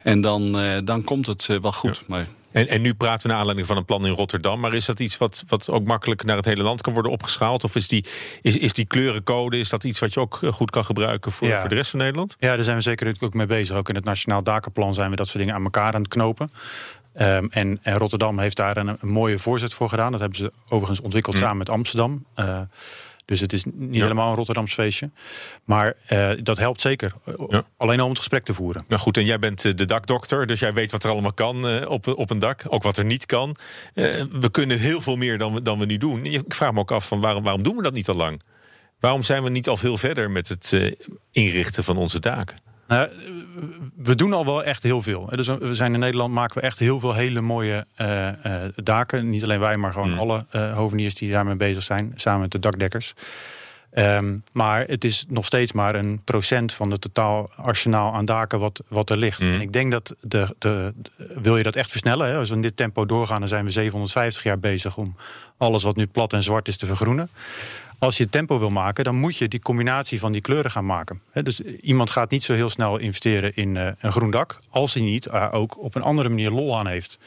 En 0.02 0.22
dan, 0.22 0.60
eh, 0.60 0.78
dan 0.84 1.04
komt 1.04 1.26
het 1.26 1.46
wel 1.46 1.72
goed. 1.74 2.08
Maar 2.08 2.28
En, 2.52 2.68
en 2.68 2.82
nu 2.82 2.94
praten 2.94 3.22
we 3.22 3.28
naar 3.28 3.38
aanleiding 3.38 3.68
van 3.68 3.78
een 3.78 3.86
plan 3.86 4.06
in 4.06 4.12
Rotterdam. 4.14 4.60
Maar 4.60 4.74
is 4.74 4.86
dat 4.86 5.00
iets 5.00 5.18
wat, 5.18 5.44
wat 5.48 5.70
ook 5.70 5.84
makkelijk 5.84 6.24
naar 6.24 6.36
het 6.36 6.46
hele 6.46 6.64
land 6.64 6.82
kan 6.82 6.94
worden 6.94 7.12
opgeschaald? 7.12 7.64
Of 7.64 7.76
is 7.76 7.88
die, 7.88 8.06
is, 8.42 8.58
is 8.58 8.74
die 8.74 8.86
kleurencode 8.86 9.60
is 9.60 9.70
dat 9.70 9.84
iets 9.84 10.00
wat 10.00 10.14
je 10.14 10.20
ook 10.20 10.40
goed 10.52 10.72
kan 10.72 10.86
gebruiken 10.86 11.32
voor, 11.32 11.48
Ja. 11.48 11.60
voor 11.60 11.70
de 11.70 11.76
rest 11.76 11.90
van 11.90 12.00
Nederland? 12.00 12.36
Ja, 12.40 12.56
daar 12.56 12.64
zijn 12.64 12.76
we 12.76 12.82
zeker 12.82 13.16
ook 13.20 13.34
mee 13.34 13.46
bezig. 13.46 13.76
Ook 13.76 13.90
in 13.90 13.96
het 13.96 14.04
Nationaal 14.04 14.44
Dakenplan 14.44 14.94
zijn 14.94 15.10
we 15.10 15.16
dat 15.16 15.28
soort 15.28 15.40
dingen 15.40 15.56
aan 15.56 15.64
elkaar 15.64 15.94
aan 15.94 16.02
het 16.02 16.10
knopen. 16.10 16.52
Ehm, 17.18 17.48
en, 17.50 17.80
en 17.82 17.98
Rotterdam 17.98 18.40
heeft 18.40 18.56
daar 18.56 18.78
een, 18.78 18.88
een 18.88 19.10
mooie 19.10 19.40
voorzet 19.40 19.74
voor 19.74 19.90
gedaan. 19.90 20.12
Dat 20.12 20.20
hebben 20.20 20.38
ze 20.40 20.52
overigens 20.70 21.02
ontwikkeld 21.02 21.38
samen 21.38 21.58
met 21.58 21.70
Amsterdam. 21.70 22.26
Eh, 22.36 22.60
dus 23.26 23.40
het 23.40 23.54
is 23.54 23.64
niet 23.66 23.96
Ja. 23.96 24.02
helemaal 24.02 24.30
een 24.30 24.36
Rotterdams 24.36 24.74
feestje. 24.74 25.10
Maar 25.66 25.94
eh, 26.08 26.30
dat 26.44 26.58
helpt 26.58 26.82
zeker. 26.82 27.14
Ja. 27.50 27.64
Alleen 27.78 27.98
al 28.00 28.04
om 28.04 28.10
het 28.10 28.20
gesprek 28.20 28.44
te 28.44 28.54
voeren. 28.54 28.84
Nou 28.88 29.02
goed, 29.02 29.18
en 29.18 29.26
jij 29.26 29.40
bent 29.40 29.66
eh, 29.66 29.74
de 29.76 29.86
dakdokter, 29.86 30.48
dus 30.48 30.60
jij 30.60 30.74
weet 30.74 30.92
wat 30.92 31.04
er 31.04 31.12
allemaal 31.12 31.34
kan 31.34 31.68
eh, 31.68 31.90
op, 31.90 32.08
op 32.08 32.30
een 32.30 32.40
dak. 32.40 32.64
Ook 32.68 32.84
wat 32.84 32.98
er 32.98 33.06
niet 33.06 33.26
kan. 33.26 33.56
Eh, 33.94 34.06
we 34.32 34.50
kunnen 34.52 34.80
heel 34.80 35.02
veel 35.02 35.16
meer 35.16 35.38
dan 35.38 35.54
we, 35.54 35.62
dan 35.62 35.80
we 35.80 35.86
nu 35.86 35.98
doen. 35.98 36.20
En 36.26 36.32
Ik 36.34 36.54
vraag 36.54 36.74
me 36.74 36.80
ook 36.80 36.92
af, 36.92 37.08
van 37.08 37.20
waarom, 37.22 37.44
waarom 37.44 37.64
doen 37.64 37.76
we 37.76 37.84
dat 37.84 37.94
niet 37.94 38.10
al 38.10 38.16
lang? 38.16 38.42
Waarom 39.00 39.22
zijn 39.22 39.44
we 39.44 39.50
niet 39.50 39.68
al 39.68 39.78
veel 39.78 39.98
verder 39.98 40.32
met 40.32 40.48
het 40.48 40.74
eh, 40.74 40.92
inrichten 41.32 41.84
van 41.84 41.98
onze 41.98 42.20
daken? 42.20 42.58
Nou, 42.88 43.10
we 43.96 44.16
doen 44.16 44.34
al 44.34 44.46
wel 44.46 44.64
echt 44.64 44.84
heel 44.84 45.02
veel. 45.02 45.30
Dus 45.36 45.48
we 45.48 45.76
zijn 45.76 45.94
in 45.94 46.00
Nederland 46.00 46.34
maken 46.34 46.62
we 46.62 46.68
echt 46.68 46.80
heel 46.80 47.00
veel 47.00 47.14
hele 47.14 47.42
mooie 47.42 47.86
eh, 47.96 48.28
eh, 48.64 48.72
daken. 48.76 49.30
Niet 49.30 49.44
alleen 49.44 49.60
wij, 49.60 49.78
maar 49.78 49.94
gewoon 49.94 50.12
Mm. 50.12 50.20
alle 50.20 50.46
eh, 50.52 50.76
hoveniers 50.76 51.16
die 51.16 51.32
daarmee 51.32 51.56
bezig 51.56 51.84
zijn, 51.84 52.14
samen 52.16 52.42
met 52.42 52.52
de 52.52 52.60
dakdekkers. 52.60 53.14
Ehm, 53.92 54.38
maar 54.52 54.84
het 54.88 55.04
is 55.04 55.26
nog 55.28 55.46
steeds 55.46 55.72
maar 55.72 55.96
een 55.96 56.22
procent 56.24 56.74
van 56.74 56.92
het 56.92 57.02
totaal 57.02 57.50
arsenaal 57.56 58.14
aan 58.14 58.26
daken 58.26 58.60
wat, 58.60 58.82
wat 58.88 59.10
er 59.10 59.18
ligt. 59.18 59.44
Mm. 59.44 59.54
En 59.54 59.62
ik 59.62 59.74
denk 59.74 59.92
dat 59.92 60.16
de, 60.22 60.56
de, 60.58 60.94
de- 60.96 61.40
wil 61.42 61.58
je 61.58 61.64
dat 61.64 61.76
echt 61.76 61.92
versnellen, 61.92 62.28
hè, 62.28 62.38
als 62.38 62.50
we 62.50 62.56
in 62.56 62.62
dit 62.62 62.78
tempo 62.78 63.06
doorgaan, 63.06 63.40
dan 63.40 63.50
zijn 63.50 63.66
we 63.66 63.72
750 63.72 64.44
jaar 64.44 64.60
bezig 64.60 64.98
om 64.98 65.16
alles 65.58 65.84
wat 65.84 65.96
nu 65.96 66.06
plat 66.08 66.34
en 66.34 66.44
zwart 66.44 66.68
is 66.68 66.78
te 66.78 66.86
vergroenen. 66.86 67.30
Als 68.00 68.18
je 68.18 68.30
tempo 68.30 68.60
wil 68.60 68.70
maken, 68.70 69.04
dan 69.04 69.16
moet 69.16 69.38
je 69.38 69.48
die 69.48 69.60
combinatie 69.60 70.20
van 70.20 70.32
die 70.32 70.42
kleuren 70.42 70.72
gaan 70.72 70.86
maken. 70.86 71.22
Dus 71.34 71.62
iemand 71.62 72.10
gaat 72.10 72.30
niet 72.30 72.44
zo 72.44 72.54
heel 72.54 72.70
snel 72.70 72.98
investeren 72.98 73.56
in 73.56 73.78
eh, 73.78 73.88
een 74.00 74.12
groen 74.12 74.32
dak, 74.32 74.60
als 74.70 74.94
hij 74.94 75.04
niet 75.04 75.26
eh, 75.26 75.48
ook 75.52 75.78
op 75.84 75.96
een 75.96 76.02
andere 76.02 76.30
manier 76.30 76.50
lol 76.50 76.78
aan 76.78 76.88
heeft. 76.88 77.20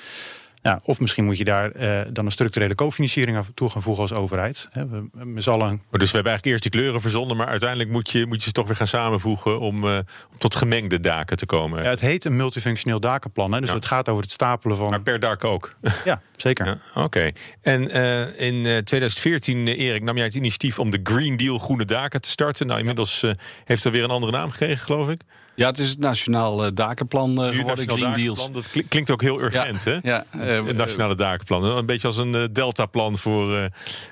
Ja, 0.62 0.80
of 0.84 1.00
misschien 1.00 1.24
moet 1.24 1.38
je 1.38 1.44
daar 1.44 1.70
eh, 1.70 2.00
dan 2.12 2.24
een 2.26 2.32
structurele 2.32 2.74
cofinanciering 2.74 3.36
aan 3.36 3.46
toe 3.54 3.70
gaan 3.70 3.82
voegen 3.82 4.02
als 4.02 4.12
overheid. 4.12 4.68
We, 4.72 5.08
allen 5.44 5.82
Maar 5.90 6.00
dus 6.00 6.10
we 6.10 6.14
hebben 6.14 6.32
eigenlijk 6.32 6.44
eerst 6.44 6.62
die 6.62 6.70
kleuren 6.70 7.00
verzonnen, 7.00 7.36
maar 7.36 7.46
uiteindelijk 7.46 7.90
moet 7.90 8.10
je, 8.10 8.26
moet 8.26 8.36
je 8.36 8.42
ze 8.42 8.52
toch 8.52 8.66
weer 8.66 8.76
gaan 8.76 8.86
samenvoegen 8.86 9.60
om, 9.60 9.84
eh, 9.84 9.96
om 10.32 10.38
tot 10.38 10.54
gemengde 10.54 11.00
daken 11.00 11.36
te 11.36 11.46
komen. 11.46 11.82
Ja, 11.82 11.90
het 11.90 12.00
heet 12.00 12.24
een 12.24 12.36
multifunctioneel 12.36 13.00
dakenplan. 13.00 13.52
Hè? 13.52 13.60
Dus 13.60 13.68
Ja. 13.68 13.74
het 13.74 13.84
gaat 13.84 14.08
over 14.08 14.22
het 14.22 14.32
stapelen 14.32 14.76
van. 14.76 14.90
Maar 14.90 15.02
per 15.02 15.20
dak 15.20 15.44
ook. 15.44 15.74
Ja, 16.04 16.22
zeker. 16.36 16.66
Ja, 16.66 16.78
Oké. 16.94 17.30
En 17.62 17.90
eh, 17.90 18.40
in 18.48 18.66
eh, 18.66 18.76
2014, 18.76 19.66
eh, 19.66 19.78
Erik, 19.78 20.02
nam 20.02 20.16
jij 20.16 20.24
het 20.24 20.34
initiatief 20.34 20.78
om 20.78 20.90
de 20.90 21.00
Green 21.02 21.36
Deal 21.36 21.58
groene 21.58 21.84
daken 21.84 22.20
te 22.20 22.28
starten. 22.28 22.66
Nou, 22.66 22.78
inmiddels 22.78 23.24
heeft 23.64 23.84
er 23.84 23.92
weer 23.92 24.04
een 24.04 24.10
andere 24.10 24.32
naam 24.32 24.50
gekregen, 24.50 24.78
geloof 24.78 25.08
ik. 25.08 25.20
Ja, 25.60 25.66
het 25.66 25.78
is 25.78 25.88
het 25.90 25.98
Nationaal 25.98 26.64
eh, 26.64 26.70
Dakenplan 26.74 27.44
eh, 27.44 27.56
geworden, 27.56 27.90
Green 27.90 28.12
Deals. 28.12 28.36
Dakenplan, 28.38 28.52
Dat 28.52 28.70
kli- 28.70 28.86
klinkt 28.88 29.10
ook 29.10 29.22
heel 29.22 29.40
urgent, 29.42 29.84
hè? 29.84 29.98
Ja, 30.02 30.24
eh, 30.30 30.66
Het 30.66 30.76
Nationale 30.76 31.14
Dakenplan. 31.14 31.64
Een 31.64 31.86
beetje 31.86 32.06
als 32.06 32.16
een 32.16 32.34
eh, 32.34 32.42
deltaplan 32.52 33.16
voor, 33.16 33.56
eh, 33.56 33.64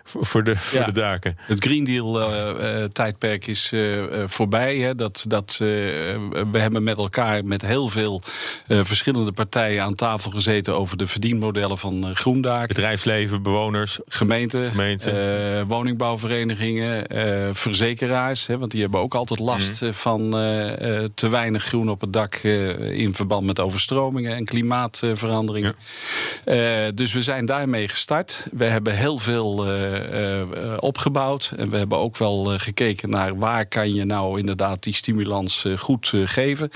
voor, 0.04 0.44
de, 0.44 0.56
voor 0.56 0.78
Ja. 0.80 0.86
de 0.86 0.92
daken. 0.92 1.36
Het 1.40 1.64
Green 1.64 1.84
Deal 1.84 2.20
eh, 2.20 2.82
eh, 2.82 2.90
tijdperk 2.90 3.46
is 3.46 3.70
eh, 3.72 3.98
eh, 4.22 4.28
voorbij. 4.28 4.76
Hè. 4.78 4.94
Dat, 4.94 5.24
dat, 5.28 5.50
eh, 5.52 5.58
we 6.50 6.58
hebben 6.58 6.82
met 6.82 6.98
elkaar, 6.98 7.44
met 7.44 7.62
heel 7.62 7.88
veel 7.88 8.22
eh, 8.66 8.80
verschillende 8.84 9.32
partijen 9.32 9.82
aan 9.82 9.94
tafel 9.94 10.30
gezeten 10.30 10.76
over 10.76 10.96
de 10.96 11.06
verdienmodellen 11.06 11.78
van 11.78 12.06
eh, 12.08 12.14
groendaken. 12.14 12.68
Bedrijfsleven, 12.68 13.42
bewoners. 13.42 13.98
Gemeenten, 14.08 14.70
Gemeente. 14.70 15.10
eh, 15.10 15.62
woningbouwverenigingen, 15.66 17.06
eh, 17.06 17.48
verzekeraars. 17.52 18.46
Hè, 18.46 18.58
want 18.58 18.70
die 18.70 18.80
hebben 18.80 19.00
ook 19.00 19.14
altijd 19.14 19.40
last 19.40 19.82
eh, 19.82 19.92
van 19.92 20.36
eh, 20.36 20.96
eh, 20.96 21.04
te 21.14 21.20
weinig 21.24 21.36
groen 21.46 21.90
op 21.90 22.00
het 22.00 22.12
dak 22.12 22.34
eh, 22.34 22.90
in 22.90 23.14
verband 23.14 23.46
met 23.46 23.60
overstromingen 23.60 24.34
en 24.34 24.44
klimaatveranderingen. 24.44 25.76
Eh, 26.44 26.86
dus 26.94 27.12
we 27.12 27.22
zijn 27.22 27.46
daarmee 27.46 27.88
gestart. 27.88 28.46
We 28.52 28.64
hebben 28.64 28.96
heel 28.96 29.18
veel 29.18 29.66
eh, 29.66 30.42
opgebouwd. 30.78 31.52
En 31.56 31.70
we 31.70 31.76
hebben 31.76 31.98
ook 31.98 32.16
wel 32.16 32.58
gekeken 32.58 33.10
naar 33.10 33.38
waar 33.38 33.66
kan 33.66 33.94
je 33.94 34.04
nou 34.04 34.38
inderdaad 34.38 34.82
die 34.82 34.94
stimulans 34.94 35.66
goed 35.76 36.12
geven. 36.24 36.70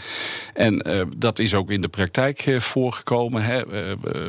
En 0.54 1.07
dat 1.16 1.38
is 1.38 1.54
ook 1.54 1.71
in 1.71 1.81
de 1.81 1.88
praktijk 1.88 2.57
voorgekomen. 2.59 3.42
Hè. 3.42 3.62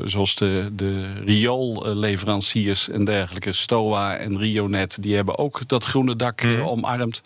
Zoals 0.04 0.36
de, 0.36 0.70
de 0.74 1.14
rioolleveranciers 1.26 2.90
en 2.90 3.06
dergelijke, 3.06 3.52
Stoa 3.52 4.16
en 4.16 4.38
Rionet, 4.38 4.98
die 5.02 5.16
hebben 5.16 5.38
ook 5.38 5.68
dat 5.68 5.84
groene 5.84 6.16
dak 6.16 6.42
eh, 6.42 6.68
omarmd. 6.68 7.22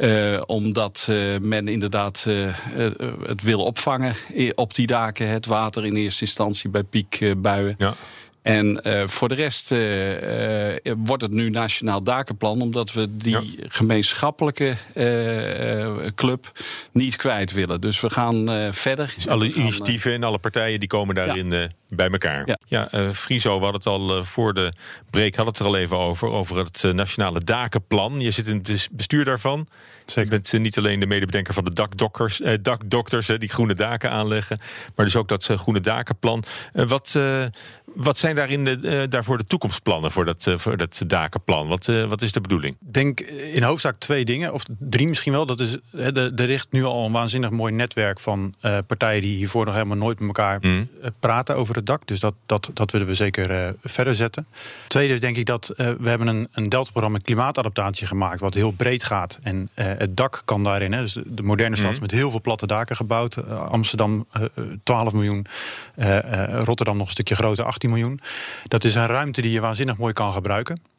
Eh, 0.00 0.40
omdat 0.46 1.06
eh, 1.08 1.16
men 1.40 1.68
inderdaad 1.68 2.24
eh, 2.28 2.54
het 3.26 3.42
wil 3.42 3.60
opvangen 3.60 4.14
op 4.54 4.74
die 4.74 4.86
daken. 4.86 5.28
Het 5.28 5.46
water 5.46 5.86
in 5.86 5.96
eerste 5.96 6.24
instantie 6.24 6.70
bij 6.70 6.82
piekbuien. 6.82 7.74
Ja. 7.78 7.94
En 8.42 8.82
eh, 8.82 9.06
voor 9.06 9.28
de 9.28 9.34
rest 9.34 9.72
eh, 9.72 10.76
eh, 10.86 10.94
wordt 10.96 11.22
het 11.22 11.32
nu 11.32 11.50
Nationaal 11.50 12.02
Dakenplan, 12.02 12.60
omdat 12.60 12.92
we 12.92 13.16
die 13.16 13.58
gemeenschappelijke 13.68 14.74
eh, 14.94 15.80
eh, 15.82 15.96
club 16.14 16.52
niet 16.92 17.16
kwijt 17.16 17.52
willen. 17.52 17.80
Dus 17.80 18.00
we 18.00 18.10
gaan 18.10 18.50
eh, 18.50 18.68
verder. 18.72 19.12
Dus 19.14 19.28
alle 19.28 19.50
gaan, 19.50 19.60
initiatieven 19.60 20.12
en 20.12 20.22
alle 20.22 20.38
partijen 20.38 20.80
die 20.80 20.88
komen 20.88 21.14
daarin 21.14 21.52
eh, 21.52 21.64
bij 21.88 22.08
elkaar. 22.08 22.42
Ja. 22.46 22.58
Ja, 22.66 22.90
eh, 22.90 23.10
Friso, 23.10 23.56
we 23.58 23.62
hadden 23.64 23.80
het 23.80 23.86
al 23.86 24.24
voor 24.24 24.54
de 24.54 24.72
break 25.10 25.34
hadden 25.34 25.52
het 25.54 25.58
er 25.62 25.66
al 25.68 25.76
even 25.76 25.96
over. 25.98 26.28
Over 26.28 26.56
het 26.58 26.82
Nationale 26.92 27.44
Dakenplan. 27.44 28.20
Je 28.20 28.30
zit 28.30 28.46
in 28.46 28.54
het 28.54 28.62
bes- 28.62 28.88
bestuur 28.90 29.24
daarvan. 29.24 29.68
Je 30.14 30.26
bent 30.26 30.52
eh, 30.54 30.60
niet 30.60 30.78
alleen 30.78 31.00
de 31.00 31.06
medebedenker 31.06 31.54
van 31.54 31.64
de 31.64 31.72
dakdokkers, 31.72 32.40
eh, 32.40 32.54
dakdokters 32.62 33.26
hè, 33.26 33.38
die 33.38 33.48
groene 33.48 33.74
daken 33.74 34.10
aanleggen. 34.10 34.58
Maar 34.94 35.04
dus 35.04 35.16
ook 35.16 35.28
dat 35.28 35.44
groene 35.44 35.80
dakenplan. 35.80 36.44
Wat, 36.72 37.14
eh, 37.16 37.44
wat 37.94 38.18
zijn 38.18 38.34
daarin 38.34 38.64
de, 38.64 38.78
eh, 38.82 39.08
daarvoor 39.08 39.38
de 39.38 39.44
toekomstplannen 39.44 40.10
voor 40.10 40.24
dat, 40.24 40.46
eh, 40.46 40.58
voor 40.58 40.76
dat 40.76 41.02
dakenplan? 41.06 41.68
Wat, 41.68 41.88
eh, 41.88 42.04
wat 42.04 42.22
is 42.22 42.32
de 42.32 42.40
bedoeling? 42.40 42.76
Ik 42.86 42.92
denk 42.92 43.20
in 43.52 43.62
hoofdzaak 43.62 43.98
twee 43.98 44.24
dingen, 44.24 44.52
of 44.52 44.64
drie 44.78 45.06
misschien 45.06 45.32
wel. 45.32 45.46
Dat 45.46 45.60
is, 45.60 45.76
er 45.92 46.32
ligt 46.34 46.72
nu 46.72 46.84
al 46.84 47.06
een 47.06 47.12
waanzinnig 47.12 47.50
mooi 47.50 47.72
netwerk 47.72 48.20
van 48.20 48.54
partijen 48.86 49.22
die 49.22 49.36
hiervoor 49.36 49.64
nog 49.64 49.74
helemaal 49.74 49.96
nooit 49.96 50.18
met 50.18 50.28
elkaar 50.28 50.60
eh, 50.60 50.80
praten 51.18 51.56
over 51.56 51.74
het 51.74 51.86
dak. 51.86 52.06
Dus 52.06 52.20
dat, 52.20 52.34
dat, 52.46 52.70
dat 52.74 52.90
willen 52.90 53.06
we 53.06 53.14
zeker 53.14 53.74
verder 53.82 54.14
zetten. 54.14 54.46
Tweede 54.86 55.14
is 55.14 55.20
denk 55.20 55.36
ik 55.36 55.46
dat 55.46 55.72
we 55.76 56.08
hebben 56.08 56.26
een, 56.26 56.48
een 56.52 56.68
deltaprogramma 56.68 57.18
klimaatadaptatie 57.18 58.06
gemaakt, 58.06 58.40
wat 58.40 58.54
heel 58.54 58.70
breed 58.70 59.04
gaat. 59.04 59.38
En 59.42 59.68
het 59.74 60.16
dak 60.16 60.42
kan 60.44 60.64
daarin. 60.64 60.92
Hè, 60.92 61.00
dus 61.00 61.12
de, 61.12 61.22
de 61.26 61.42
moderne 61.42 61.76
stad 61.76 61.92
is 61.92 62.00
met 62.00 62.10
heel 62.10 62.30
veel 62.30 62.40
platte 62.40 62.66
daken 62.66 62.96
gebouwd. 62.96 63.48
Amsterdam 63.48 64.26
eh, 64.32 64.44
eh, 64.54 64.64
12 64.82 65.12
miljoen, 65.12 65.46
Rotterdam 66.64 66.96
nog 66.96 67.06
een 67.06 67.12
stukje 67.12 67.34
groter, 67.34 67.64
18 67.80 67.90
miljoen. 67.90 68.20
Dat 68.68 68.84
is 68.84 68.94
een 68.94 69.06
ruimte 69.06 69.40
die 69.40 69.50
je 69.50 69.60
waanzinnig 69.60 69.96
mooi 69.96 70.12
kan 70.12 70.32
gebruiken. 70.32 70.89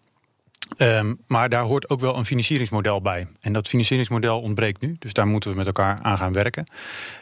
Ehm, 0.77 1.13
maar 1.27 1.49
daar 1.49 1.63
hoort 1.63 1.89
ook 1.89 1.99
wel 1.99 2.17
een 2.17 2.25
financieringsmodel 2.25 3.01
bij. 3.01 3.27
En 3.41 3.53
dat 3.53 3.67
financieringsmodel 3.67 4.41
ontbreekt 4.41 4.81
nu. 4.81 4.95
Dus 4.99 5.13
daar 5.13 5.27
moeten 5.27 5.49
we 5.51 5.57
met 5.57 5.67
elkaar 5.67 5.99
aan 6.01 6.17
gaan 6.17 6.33
werken. 6.33 6.65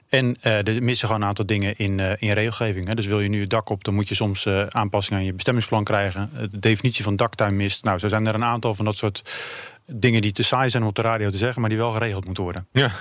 En 0.10 0.36
eh 0.42 0.68
er 0.68 0.84
missen 0.84 1.08
gewoon 1.08 1.22
een 1.22 1.28
aantal 1.28 1.46
dingen 1.46 1.78
in, 1.78 2.00
eh, 2.00 2.12
in 2.20 2.32
regelgeving. 2.32 2.88
Hè. 2.88 2.96
Dus 2.96 3.06
wil 3.06 3.20
je 3.20 3.30
nu 3.30 3.42
het 3.42 3.50
dak 3.50 3.70
op, 3.70 3.84
dan 3.84 3.94
moet 3.94 4.08
je 4.08 4.16
soms 4.16 4.46
eh, 4.46 4.66
aanpassingen 4.68 5.20
aan 5.20 5.26
je 5.26 5.34
bestemmingsplan 5.34 5.84
krijgen. 5.84 6.30
De 6.52 6.60
definitie 6.60 7.04
van 7.04 7.16
daktuin 7.16 7.56
mist. 7.56 7.84
Nou, 7.84 8.00
zo 8.00 8.08
zijn 8.08 8.28
er 8.28 8.34
een 8.36 8.44
aantal 8.44 8.76
van 8.76 8.86
dat 8.86 8.98
soort 8.98 9.22
dingen 9.92 10.22
die 10.22 10.32
te 10.32 10.44
saai 10.44 10.70
zijn 10.70 10.84
om 10.84 10.90
op 10.90 10.96
de 10.96 11.02
radio 11.02 11.30
te 11.30 11.38
zeggen, 11.38 11.62
maar 11.62 11.70
die 11.70 11.80
wel 11.80 11.92
geregeld 11.92 12.26
moeten 12.26 12.44
worden. 12.44 12.68
Ja, 12.72 12.92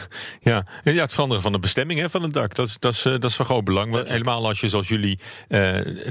ja. 0.40 0.66
Ja, 0.84 0.92
het 1.02 1.12
veranderen 1.12 1.42
van 1.42 1.52
de 1.52 1.58
bestemming 1.58 2.00
hè, 2.00 2.10
van 2.10 2.22
het 2.22 2.32
dak. 2.32 2.54
Dat, 2.54 2.66
is- 2.66 2.76
dat, 2.78 2.92
is, 2.92 3.02
dat 3.02 3.24
is 3.24 3.34
van 3.36 3.46
groot 3.46 3.64
belang. 3.64 3.90
Want 3.92 4.08
helemaal 4.08 4.46
als 4.46 4.60
je 4.60 4.68
zoals 4.68 4.88
jullie 4.88 5.18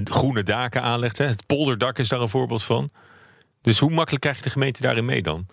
groene 0.03 0.43
daken 0.43 0.81
aanlegt. 0.81 1.17
Hè. 1.17 1.25
Het 1.25 1.45
polderdak 1.45 1.97
is 1.99 2.07
daar 2.07 2.21
een 2.21 2.29
voorbeeld 2.29 2.63
van. 2.63 2.91
Dus 3.61 3.79
hoe 3.79 3.89
makkelijk 3.89 4.21
krijg 4.23 4.37
je 4.37 4.43
de 4.43 4.49
gemeente 4.49 4.81
daarin 4.81 5.05
mee 5.05 5.21
dan? 5.21 5.45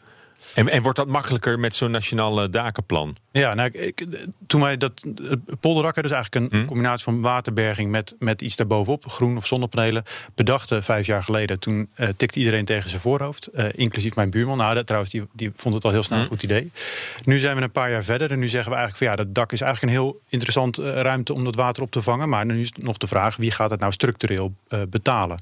En, 0.54 0.68
en 0.68 0.82
wordt 0.82 0.98
dat 0.98 1.08
makkelijker 1.08 1.58
met 1.58 1.74
zo'n 1.74 1.90
nationaal 1.90 2.50
dakenplan? 2.50 3.16
Ja, 3.40 3.54
nou, 3.54 3.70
ik, 3.72 4.06
toen 4.46 4.60
wij 4.60 4.76
dat 4.76 4.92
hè, 5.94 6.02
dus 6.02 6.10
eigenlijk 6.10 6.34
een 6.34 6.60
Hm. 6.60 6.66
combinatie 6.66 7.04
van 7.04 7.20
waterberging 7.20 7.90
met, 7.90 8.14
met 8.18 8.42
iets 8.42 8.56
daarbovenop, 8.56 9.06
groen 9.06 9.36
of 9.36 9.46
zonnepanelen, 9.46 10.04
bedachten 10.34 10.82
vijf 10.82 11.06
jaar 11.06 11.22
geleden. 11.22 11.58
Toen 11.58 11.88
eh, 11.94 12.08
tikte 12.16 12.38
iedereen 12.38 12.64
tegen 12.64 12.88
zijn 12.90 13.00
voorhoofd, 13.02 13.46
eh, 13.46 13.66
inclusief 13.72 14.14
mijn 14.14 14.30
buurman. 14.30 14.56
Nou, 14.58 14.74
dat, 14.74 14.86
trouwens, 14.86 15.12
die, 15.12 15.26
die 15.32 15.50
vond 15.54 15.74
het 15.74 15.84
al 15.84 15.90
heel 15.90 16.02
snel 16.02 16.18
een 16.18 16.24
Hm. 16.24 16.30
goed 16.30 16.42
idee. 16.42 16.70
Nu 17.22 17.38
zijn 17.38 17.56
we 17.56 17.62
een 17.62 17.70
paar 17.70 17.90
jaar 17.90 18.04
verder 18.04 18.30
en 18.30 18.38
nu 18.38 18.48
zeggen 18.48 18.70
we 18.72 18.76
eigenlijk 18.78 19.04
van 19.04 19.06
ja, 19.06 19.24
dat 19.24 19.34
dak 19.34 19.52
is 19.52 19.60
eigenlijk 19.60 19.92
een 19.92 20.00
heel 20.02 20.20
interessant 20.28 20.78
eh, 20.78 20.84
ruimte 21.00 21.34
om 21.34 21.44
dat 21.44 21.54
water 21.54 21.82
op 21.82 21.90
te 21.90 22.02
vangen. 22.02 22.28
Maar 22.28 22.46
nu 22.46 22.60
is 22.60 22.72
nog 22.80 22.96
de 22.96 23.06
vraag, 23.06 23.36
wie 23.36 23.50
gaat 23.50 23.70
het 23.70 23.80
nou 23.80 23.92
structureel 23.92 24.54
betalen? 24.88 25.38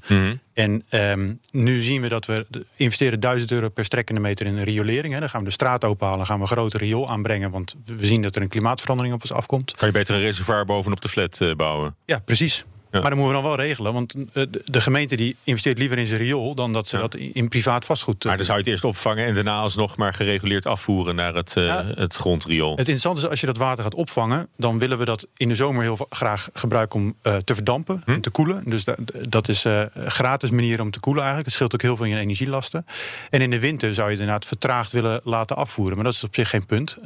En 0.53 0.83
ehm, 0.89 1.33
nu 1.51 1.81
zien 1.81 2.01
we 2.01 2.09
dat 2.09 2.25
we 2.25 2.45
investeren 2.75 3.19
1000 3.19 3.51
euro 3.51 3.69
per 3.69 3.85
strekkende 3.85 4.21
meter 4.21 4.45
in 4.45 4.57
een 4.57 4.63
riolering. 4.63 5.13
Hè. 5.13 5.19
Dan 5.19 5.29
gaan 5.29 5.39
we 5.39 5.45
de 5.45 5.51
straat 5.51 5.83
openhalen, 5.83 6.25
gaan 6.25 6.35
we 6.35 6.41
een 6.41 6.47
grote 6.47 6.77
riool 6.77 7.09
aanbrengen. 7.09 7.51
Want 7.51 7.75
we 7.85 8.05
zien 8.05 8.21
dat 8.21 8.35
er 8.35 8.41
een 8.41 8.47
klimaatverandering 8.47 9.15
op 9.15 9.21
ons 9.21 9.31
afkomt. 9.31 9.77
Kan 9.77 9.87
je 9.87 9.93
beter 9.93 10.15
een 10.15 10.21
reservoir 10.21 10.65
bovenop 10.65 11.01
de 11.01 11.09
flat 11.09 11.41
eh, 11.41 11.55
bouwen? 11.55 11.95
Ja, 12.05 12.19
precies. 12.19 12.65
Maar 13.01 13.09
dat 13.09 13.19
moeten 13.19 13.27
we 13.37 13.41
dan 13.41 13.43
wel 13.57 13.65
regelen. 13.65 13.93
Want 13.93 14.15
eh, 14.33 14.43
de, 14.65 14.81
gemeente 14.81 15.15
die 15.15 15.35
investeert 15.43 15.77
liever 15.77 15.97
in 15.97 16.07
zijn 16.07 16.19
riool... 16.19 16.55
dan 16.55 16.73
dat 16.73 16.87
ze 16.87 16.97
dat 16.97 17.15
in 17.15 17.47
privaat 17.49 17.85
vastgoed 17.85 18.21
eh, 18.21 18.25
Maar 18.27 18.35
dan 18.37 18.45
zou 18.45 18.57
je 18.57 18.63
het 18.63 18.71
eerst 18.73 18.83
opvangen 18.83 19.25
en 19.25 19.33
daarna 19.33 19.57
alsnog 19.57 19.97
maar 19.97 20.13
gereguleerd 20.13 20.65
afvoeren 20.65 21.15
naar 21.15 21.33
het, 21.33 21.55
eh, 21.57 21.79
het 21.93 22.15
grondriool. 22.15 22.69
Het 22.69 22.79
interessante 22.79 23.21
is, 23.21 23.27
als 23.27 23.39
je 23.39 23.45
dat 23.45 23.57
water 23.57 23.83
gaat 23.83 23.93
opvangen... 23.95 24.47
dan 24.57 24.79
willen 24.79 24.97
we 24.97 25.05
dat 25.05 25.27
in 25.37 25.49
de 25.49 25.55
zomer 25.55 25.81
heel 25.83 26.07
graag 26.09 26.49
gebruiken 26.53 26.99
om 26.99 27.15
te 27.43 27.55
verdampen, 27.55 28.01
Hm? 28.05 28.11
en 28.11 28.21
te 28.21 28.29
koelen. 28.29 28.63
Dus 28.65 28.83
da- 28.83 28.95
dat 29.29 29.47
is 29.47 29.63
een 29.63 29.89
gratis 29.93 30.49
manier 30.49 30.81
om 30.81 30.91
te 30.91 30.99
koelen 30.99 31.23
eigenlijk. 31.23 31.45
Het 31.45 31.55
scheelt 31.55 31.73
ook 31.73 31.81
heel 31.81 31.95
veel 31.95 32.05
in 32.05 32.11
je 32.11 32.17
energielasten. 32.17 32.85
En 33.29 33.41
in 33.41 33.49
de 33.49 33.59
winter 33.59 33.93
zou 33.93 34.07
je 34.07 34.11
het 34.13 34.21
inderdaad 34.21 34.45
vertraagd 34.47 34.91
willen 34.91 35.21
laten 35.23 35.55
afvoeren. 35.55 35.95
Maar 35.95 36.03
dat 36.05 36.13
is 36.13 36.23
op 36.23 36.35
zich 36.35 36.49
geen 36.49 36.65
punt. 36.65 36.97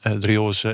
Het 0.00 0.24
riool 0.24 0.48
is, 0.48 0.64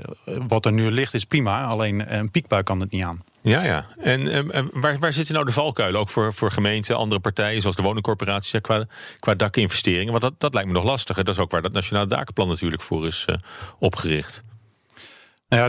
wat 0.49 0.67
er 0.67 0.73
nu 0.73 0.91
ligt 0.91 1.15
is 1.15 1.25
prima, 1.25 1.65
alleen 1.65 2.15
een 2.15 2.31
piekbui 2.31 2.63
kan 2.63 2.81
het 2.81 2.91
niet 2.91 3.03
aan. 3.05 3.23
Ja, 3.43 3.63
ja. 3.65 3.87
En 4.01 4.29
ehm, 4.29 4.67
waar, 4.73 4.99
waar 4.99 5.13
zitten 5.13 5.35
nou 5.35 5.47
de 5.47 5.53
valkuilen? 5.53 6.01
Ook 6.01 6.09
voor, 6.09 6.35
voor 6.35 6.51
gemeenten, 6.51 6.97
andere 6.97 7.21
partijen, 7.21 7.61
zoals 7.61 7.77
de 7.77 7.83
woningcorporaties, 7.83 8.61
qua, 8.61 8.87
qua 9.21 9.35
dakinvesteringen. 9.35 10.11
Want 10.11 10.23
dat, 10.23 10.35
dat 10.39 10.55
lijkt 10.55 10.69
me 10.69 10.75
nog 10.75 10.85
lastiger. 10.85 11.25
Dat 11.25 11.35
is 11.35 11.41
ook 11.41 11.51
waar 11.51 11.63
dat 11.63 11.73
Nationaal 11.73 12.09
Dakenplan 12.09 12.49
natuurlijk 12.49 12.83
voor 12.83 13.07
is 13.07 13.25
eh, 13.27 13.37
opgericht. 13.79 14.43
Nou 15.49 15.63
ja, 15.63 15.69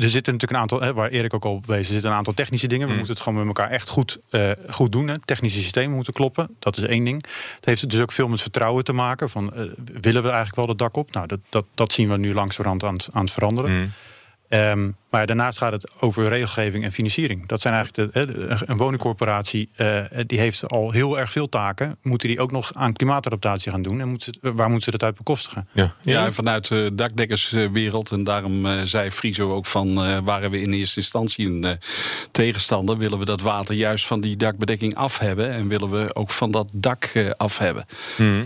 er 0.00 0.08
zitten 0.10 0.32
natuurlijk 0.32 0.50
een 0.52 0.56
aantal, 0.56 0.80
hè, 0.80 0.94
waar 0.94 1.08
Erik 1.10 1.34
ook 1.34 1.44
al 1.44 1.52
op 1.54 1.66
wees, 1.66 1.86
er 1.86 1.92
zitten 1.92 2.10
een 2.10 2.16
aantal 2.16 2.32
technische 2.32 2.66
dingen. 2.66 2.86
We 2.86 2.92
Mm. 2.92 2.98
moeten 2.98 3.14
het 3.14 3.24
gewoon 3.24 3.38
met 3.38 3.56
elkaar 3.56 3.70
echt 3.72 3.88
goed, 3.88 4.18
eh, 4.30 4.50
goed 4.70 4.92
doen. 4.92 5.08
Hè. 5.08 5.18
Technische 5.24 5.60
systemen 5.60 5.94
moeten 5.94 6.12
kloppen. 6.12 6.56
Dat 6.58 6.76
is 6.76 6.82
één 6.82 7.04
ding. 7.04 7.24
Het 7.56 7.64
heeft 7.64 7.90
dus 7.90 8.00
ook 8.00 8.12
veel 8.12 8.28
met 8.28 8.40
vertrouwen 8.42 8.84
te 8.84 8.92
maken. 8.92 9.30
Van, 9.30 9.54
eh, 9.54 9.62
willen 10.00 10.22
we 10.22 10.28
eigenlijk 10.28 10.56
wel 10.56 10.66
het 10.68 10.78
dak 10.78 10.96
op? 10.96 11.12
Nou, 11.12 11.26
dat, 11.26 11.38
dat, 11.48 11.64
dat 11.74 11.92
zien 11.92 12.08
we 12.08 12.16
nu 12.16 12.34
langzamerhand 12.34 12.84
aan, 12.84 12.94
het- 12.94 13.08
aan 13.12 13.24
het 13.24 13.32
veranderen. 13.32 13.70
Mm. 13.80 13.92
Ehm, 14.48 14.90
Maar 15.10 15.26
daarnaast 15.26 15.58
gaat 15.58 15.72
het 15.72 15.90
over 16.00 16.28
regelgeving 16.28 16.84
en 16.84 16.92
financiering. 16.92 17.46
Dat 17.46 17.60
zijn 17.60 17.74
eigenlijk 17.74 18.12
de, 18.12 18.56
een 18.66 18.76
woningcorporatie 18.76 19.68
uh, 19.76 20.02
die 20.26 20.38
heeft 20.38 20.68
al 20.68 20.90
heel 20.90 21.18
erg 21.18 21.30
veel 21.30 21.48
taken. 21.48 21.96
Moeten 22.02 22.28
die 22.28 22.40
ook 22.40 22.52
nog 22.52 22.70
aan 22.74 22.92
klimaatadaptatie 22.92 23.70
gaan 23.72 23.82
doen? 23.82 24.00
En 24.00 24.08
moet 24.08 24.22
ze, 24.22 24.34
waar 24.40 24.66
moeten 24.70 24.84
ze 24.84 24.90
dat 24.98 25.02
uit 25.02 25.16
bekostigen? 25.16 25.68
Ja, 25.72 25.94
Ja, 26.02 26.24
en 26.24 26.34
vanuit 26.34 26.68
de 26.68 26.90
dakdekkerswereld. 26.94 28.10
En 28.10 28.24
daarom 28.24 28.66
eh, 28.66 28.80
zei 28.84 29.10
Friso 29.10 29.54
ook 29.54 29.66
van... 29.66 30.04
eh, 30.04 30.18
waren 30.24 30.50
we 30.50 30.60
in 30.60 30.72
eerste 30.72 31.00
instantie 31.00 31.46
een 31.46 31.64
eh, 31.64 31.72
tegenstander... 32.30 32.98
willen 32.98 33.18
we 33.18 33.24
dat 33.24 33.40
water 33.40 33.74
juist 33.74 34.06
van 34.06 34.20
die 34.20 34.36
dakbedekking 34.36 34.94
af 34.94 35.18
hebben... 35.18 35.50
en 35.52 35.68
willen 35.68 35.90
we 35.90 36.14
ook 36.14 36.30
van 36.30 36.50
dat 36.50 36.70
dak 36.72 37.04
eh, 37.04 37.30
af 37.30 37.58
hebben. 37.58 37.84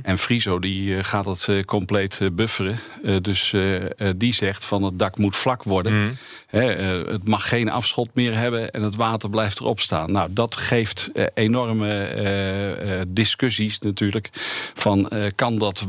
En 0.02 0.18
Friso 0.18 0.58
die 0.58 0.96
eh, 0.96 1.04
gaat 1.04 1.24
het 1.24 1.48
eh, 1.48 1.62
compleet 1.64 2.20
eh, 2.20 2.28
bufferen. 2.32 2.78
Eh, 3.04 3.16
dus 3.20 3.52
eh, 3.52 3.84
eh, 3.84 4.14
die 4.16 4.32
zegt 4.34 4.64
van 4.64 4.82
het 4.82 4.98
dak 4.98 5.18
moet 5.18 5.36
vlak 5.36 5.62
worden. 5.62 6.18
Eh, 6.50 6.53
het 6.58 7.28
mag 7.28 7.48
geen 7.48 7.70
afschot 7.70 8.08
meer 8.14 8.36
hebben 8.36 8.70
en 8.70 8.82
het 8.82 8.96
water 8.96 9.30
blijft 9.30 9.60
erop 9.60 9.80
staan. 9.80 10.12
Nou, 10.12 10.28
dat 10.32 10.56
geeft 10.56 11.10
eh, 11.12 11.24
enorme 11.34 11.88
eh, 12.04 13.00
eh, 13.00 13.06
discussies 13.08 13.78
natuurlijk. 13.78 14.28
Van 14.74 15.08
eh, 15.08 15.26
kan 15.34 15.58
dat, 15.58 15.86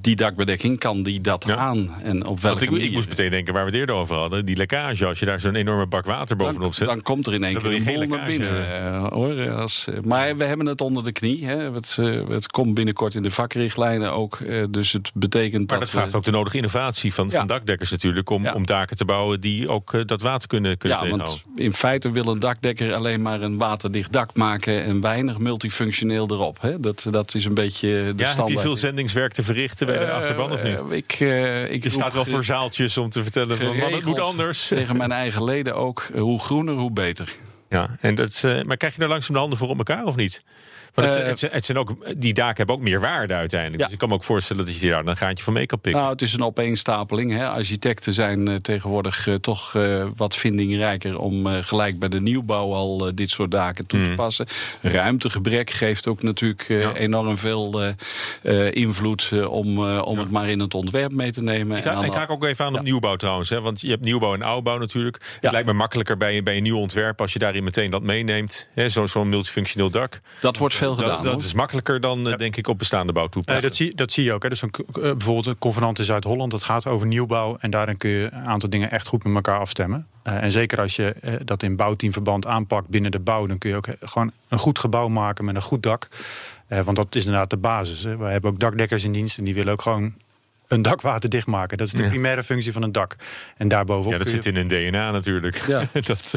die 0.00 0.16
dakbedekking, 0.16 0.78
kan 0.78 1.02
die 1.02 1.20
dat 1.20 1.44
Ja. 1.46 1.56
aan? 1.56 1.90
En 2.02 2.26
op 2.26 2.40
welke 2.40 2.64
ik, 2.64 2.70
manier? 2.70 2.86
ik 2.86 2.92
moest 2.92 3.08
meteen 3.08 3.30
denken 3.30 3.52
waar 3.54 3.64
we 3.64 3.70
het 3.70 3.78
eerder 3.80 3.94
over 3.94 4.16
hadden. 4.16 4.44
Die 4.44 4.56
lekkage, 4.56 5.06
als 5.06 5.18
je 5.18 5.26
daar 5.26 5.40
zo'n 5.40 5.54
enorme 5.54 5.86
bak 5.86 6.04
water 6.06 6.36
bovenop 6.36 6.60
dan, 6.60 6.72
zet. 6.74 6.86
dan 6.88 7.02
komt 7.02 7.26
er 7.26 7.34
in 7.34 7.44
één 7.44 7.58
keer 7.62 7.74
een 7.74 7.84
bol 7.84 8.06
naar 8.16 8.26
binnen. 8.26 8.84
eh, 8.84 9.06
hoor. 9.08 9.50
Als, 9.50 9.86
eh, 9.88 10.00
maar 10.00 10.36
we 10.36 10.44
hebben 10.44 10.66
het 10.66 10.80
onder 10.80 11.04
de 11.04 11.12
knie. 11.12 11.46
Hè. 11.46 11.72
Het, 11.72 11.96
eh, 12.00 12.28
het 12.28 12.46
komt 12.50 12.74
binnenkort 12.74 13.14
in 13.14 13.22
de 13.22 13.30
vakrichtlijnen 13.30 14.12
ook. 14.12 14.36
eh, 14.40 14.64
dus 14.70 14.92
het 14.92 15.10
betekent 15.14 15.70
maar 15.70 15.78
dat... 15.78 15.80
dat 15.80 15.90
vraagt 16.00 16.14
ook 16.14 16.24
de 16.24 16.30
nodige 16.30 16.56
innovatie 16.56 17.14
van, 17.14 17.28
Ja. 17.30 17.36
van 17.38 17.46
dakdekkers 17.46 17.90
natuurlijk... 17.90 18.30
om, 18.30 18.42
Ja. 18.42 18.52
om 18.54 18.66
daken 18.66 18.96
te 18.96 19.04
bouwen 19.04 19.40
die 19.40 19.68
ook 19.68 19.94
eh, 19.94 20.00
dat 20.08 20.20
water 20.20 20.48
kunnen, 20.48 20.78
kunnen 20.78 20.98
Ja, 20.98 21.04
tegenhouden. 21.04 21.42
want 21.46 21.60
in 21.60 21.72
feite 21.72 22.10
wil 22.10 22.26
een 22.26 22.38
dakdekker 22.38 22.94
alleen 22.94 23.22
maar 23.22 23.40
een 23.42 23.56
waterdicht 23.56 24.12
dak 24.12 24.34
maken 24.34 24.84
en 24.84 25.00
weinig 25.00 25.38
multifunctioneel 25.38 26.26
erop. 26.30 26.60
Hè? 26.60 26.80
Dat, 26.80 27.06
dat 27.10 27.34
is 27.34 27.44
een 27.44 27.54
beetje 27.54 27.88
de 27.88 27.94
Ja, 27.94 28.06
heb 28.08 28.18
je 28.18 28.26
standaard. 28.26 28.60
veel 28.60 28.76
zendingswerk 28.76 29.32
te 29.32 29.42
verrichten 29.42 29.86
bij 29.86 29.98
de 29.98 30.04
Eh, 30.04 30.14
achterban 30.14 30.52
of 30.52 30.62
niet? 30.62 30.80
eh, 30.90 30.96
ik, 30.96 31.12
eh, 31.12 31.72
ik 31.72 31.82
Je 31.82 31.90
staat 31.90 32.12
wel 32.12 32.24
voor 32.24 32.44
zaaltjes 32.44 32.96
om 32.98 33.10
te 33.10 33.22
vertellen 33.22 33.56
van 33.56 33.76
man, 33.76 33.92
het 33.92 34.04
moet 34.04 34.20
anders. 34.20 34.66
Tegen 34.66 34.96
mijn 34.96 35.12
eigen 35.12 35.44
leden 35.44 35.74
ook. 35.74 36.06
Hoe 36.14 36.40
groener, 36.40 36.74
hoe 36.74 36.92
beter. 36.92 37.34
Ja, 37.68 37.96
en 38.00 38.14
dat, 38.14 38.42
maar 38.66 38.76
krijg 38.76 38.92
je 38.94 39.00
daar 39.00 39.08
langzaam 39.08 39.32
de 39.34 39.40
handen 39.40 39.58
voor 39.58 39.68
op 39.68 39.78
elkaar 39.78 40.04
of 40.04 40.16
niet? 40.16 40.42
Het, 41.04 41.16
Eh, 41.16 41.26
het, 41.26 41.38
zijn- 41.38 41.52
het 41.52 41.64
zijn 41.64 41.78
ook, 41.78 41.94
die 42.20 42.34
daken 42.34 42.56
hebben 42.56 42.74
ook 42.74 42.80
meer 42.80 43.00
waarde 43.00 43.34
uiteindelijk. 43.34 43.78
Ja. 43.80 43.84
Dus 43.84 43.94
ik 43.94 43.98
kan 44.00 44.08
me 44.08 44.14
ook 44.14 44.24
voorstellen 44.24 44.64
dat 44.64 44.78
je 44.80 44.88
daar 44.88 45.02
dan 45.02 45.08
een 45.10 45.16
gaatje 45.16 45.44
van 45.44 45.52
mee 45.52 45.66
kan 45.66 45.80
pikken. 45.80 46.00
Nou, 46.00 46.12
het 46.12 46.22
is 46.22 46.32
een 46.32 46.42
opeenstapeling. 46.42 47.32
Hè. 47.32 47.48
Architecten 47.48 48.12
zijn 48.12 48.48
eh, 48.48 48.54
tegenwoordig 48.54 49.26
eh, 49.26 49.34
toch 49.34 49.72
wat 50.16 50.36
vindingrijker 50.36 51.18
om 51.18 51.46
gelijk 51.46 51.98
bij 51.98 52.08
de 52.08 52.20
nieuwbouw 52.20 52.72
al 52.72 53.10
dit 53.14 53.30
soort 53.30 53.50
daken 53.50 53.86
toe 53.86 54.02
te 54.02 54.10
passen. 54.16 54.46
Ruimtegebrek 54.82 55.70
geeft 55.70 56.06
ook 56.06 56.22
natuurlijk 56.22 56.64
Ja. 56.68 56.94
enorm 56.94 57.36
veel 57.38 57.94
invloed 58.70 59.30
om, 59.48 59.78
om 59.98 60.18
het 60.18 60.30
maar 60.30 60.48
in 60.48 60.60
het 60.60 60.74
ontwerp 60.74 61.12
mee 61.12 61.32
te 61.32 61.42
nemen. 61.42 61.78
Ik, 61.78 61.84
En 61.84 61.94
dan 61.94 62.04
ik 62.04 62.12
haak 62.12 62.30
ook 62.30 62.44
even 62.44 62.64
aan 62.64 62.74
op 62.78 62.82
nieuwbouw 62.82 63.16
trouwens. 63.16 63.50
Hè, 63.50 63.60
want 63.60 63.80
je 63.80 63.88
hebt 63.88 64.02
nieuwbouw 64.02 64.34
en 64.34 64.42
oudbouw 64.42 64.78
natuurlijk. 64.78 65.20
Het 65.40 65.52
lijkt 65.52 65.66
me 65.66 65.72
makkelijker 65.72 66.16
bij, 66.16 66.42
bij 66.42 66.56
een 66.56 66.62
nieuw 66.62 66.78
ontwerp... 66.78 67.20
als 67.20 67.32
je 67.32 67.38
daarin 67.38 67.64
meteen 67.64 67.90
dat 67.90 68.02
meeneemt. 68.02 68.68
Zo- 68.88 69.06
Zo'n 69.06 69.28
multifunctioneel 69.28 69.90
dak. 69.90 70.20
Dat 70.40 70.56
wordt 70.56 70.74
veel 70.74 70.85
gedaan. 70.94 71.22
Dat, 71.22 71.32
dat 71.32 71.42
is 71.42 71.54
makkelijker 71.54 72.00
dan, 72.00 72.28
eh, 72.28 72.36
denk 72.36 72.56
ik, 72.56 72.68
op 72.68 72.78
bestaande 72.78 73.12
bouw 73.12 73.22
Nee, 73.22 73.32
toepassen. 73.32 73.62
dat, 73.62 73.74
zie, 73.76 73.94
dat 73.94 74.12
zie 74.12 74.24
je 74.24 74.32
ook. 74.32 74.42
Hè. 74.42 74.48
Dus 74.48 74.62
een, 74.62 74.70
eh, 74.70 74.92
bijvoorbeeld 74.92 75.46
een 75.46 75.58
convenant 75.58 75.98
in 75.98 76.04
Zuid-Holland, 76.04 76.50
dat 76.50 76.62
gaat 76.62 76.86
over 76.86 77.06
nieuwbouw. 77.06 77.56
En 77.60 77.70
daarin 77.70 77.96
kun 77.96 78.10
je 78.10 78.28
een 78.32 78.46
aantal 78.46 78.68
dingen 78.70 78.90
echt 78.90 79.06
goed 79.06 79.24
met 79.24 79.34
elkaar 79.34 79.58
afstemmen. 79.58 80.06
Eh, 80.22 80.42
en 80.42 80.52
zeker 80.52 80.80
als 80.80 80.96
je 80.96 81.14
eh, 81.20 81.34
dat 81.44 81.62
in 81.62 81.76
bouwteamverband 81.76 82.46
aanpakt 82.46 82.88
binnen 82.88 83.10
de 83.10 83.20
bouw, 83.20 83.46
dan 83.46 83.58
kun 83.58 83.70
je 83.70 83.76
ook 83.76 83.86
gewoon 84.00 84.30
een 84.48 84.58
goed 84.58 84.78
gebouw 84.78 85.08
maken 85.08 85.44
met 85.44 85.56
een 85.56 85.62
goed 85.62 85.82
dak. 85.82 86.08
Eh, 86.66 86.80
want 86.80 86.96
dat 86.96 87.14
is 87.14 87.24
inderdaad 87.24 87.50
de 87.50 87.56
basis. 87.56 88.02
Hè. 88.04 88.16
We 88.16 88.24
hebben 88.24 88.50
ook 88.50 88.58
dakdekkers 88.60 89.04
in 89.04 89.12
dienst 89.12 89.38
en 89.38 89.44
die 89.44 89.54
willen 89.54 89.72
ook 89.72 89.82
gewoon 89.82 90.14
een 90.68 90.82
dak 90.82 91.00
waterdicht 91.00 91.46
maken. 91.46 91.76
Dat 91.78 91.86
is 91.86 91.92
de 91.92 92.02
Ja. 92.02 92.08
primaire 92.08 92.42
functie 92.42 92.72
van 92.72 92.82
een 92.82 92.92
dak. 92.92 93.16
En 93.56 93.68
daarbovenop. 93.68 94.12
ja, 94.12 94.18
dat 94.18 94.26
je- 94.26 94.34
zit 94.34 94.46
in 94.46 94.56
hun 94.56 94.68
DNA 94.68 95.10
natuurlijk. 95.10 95.56
Ja. 95.66 95.82
dat, 96.00 96.32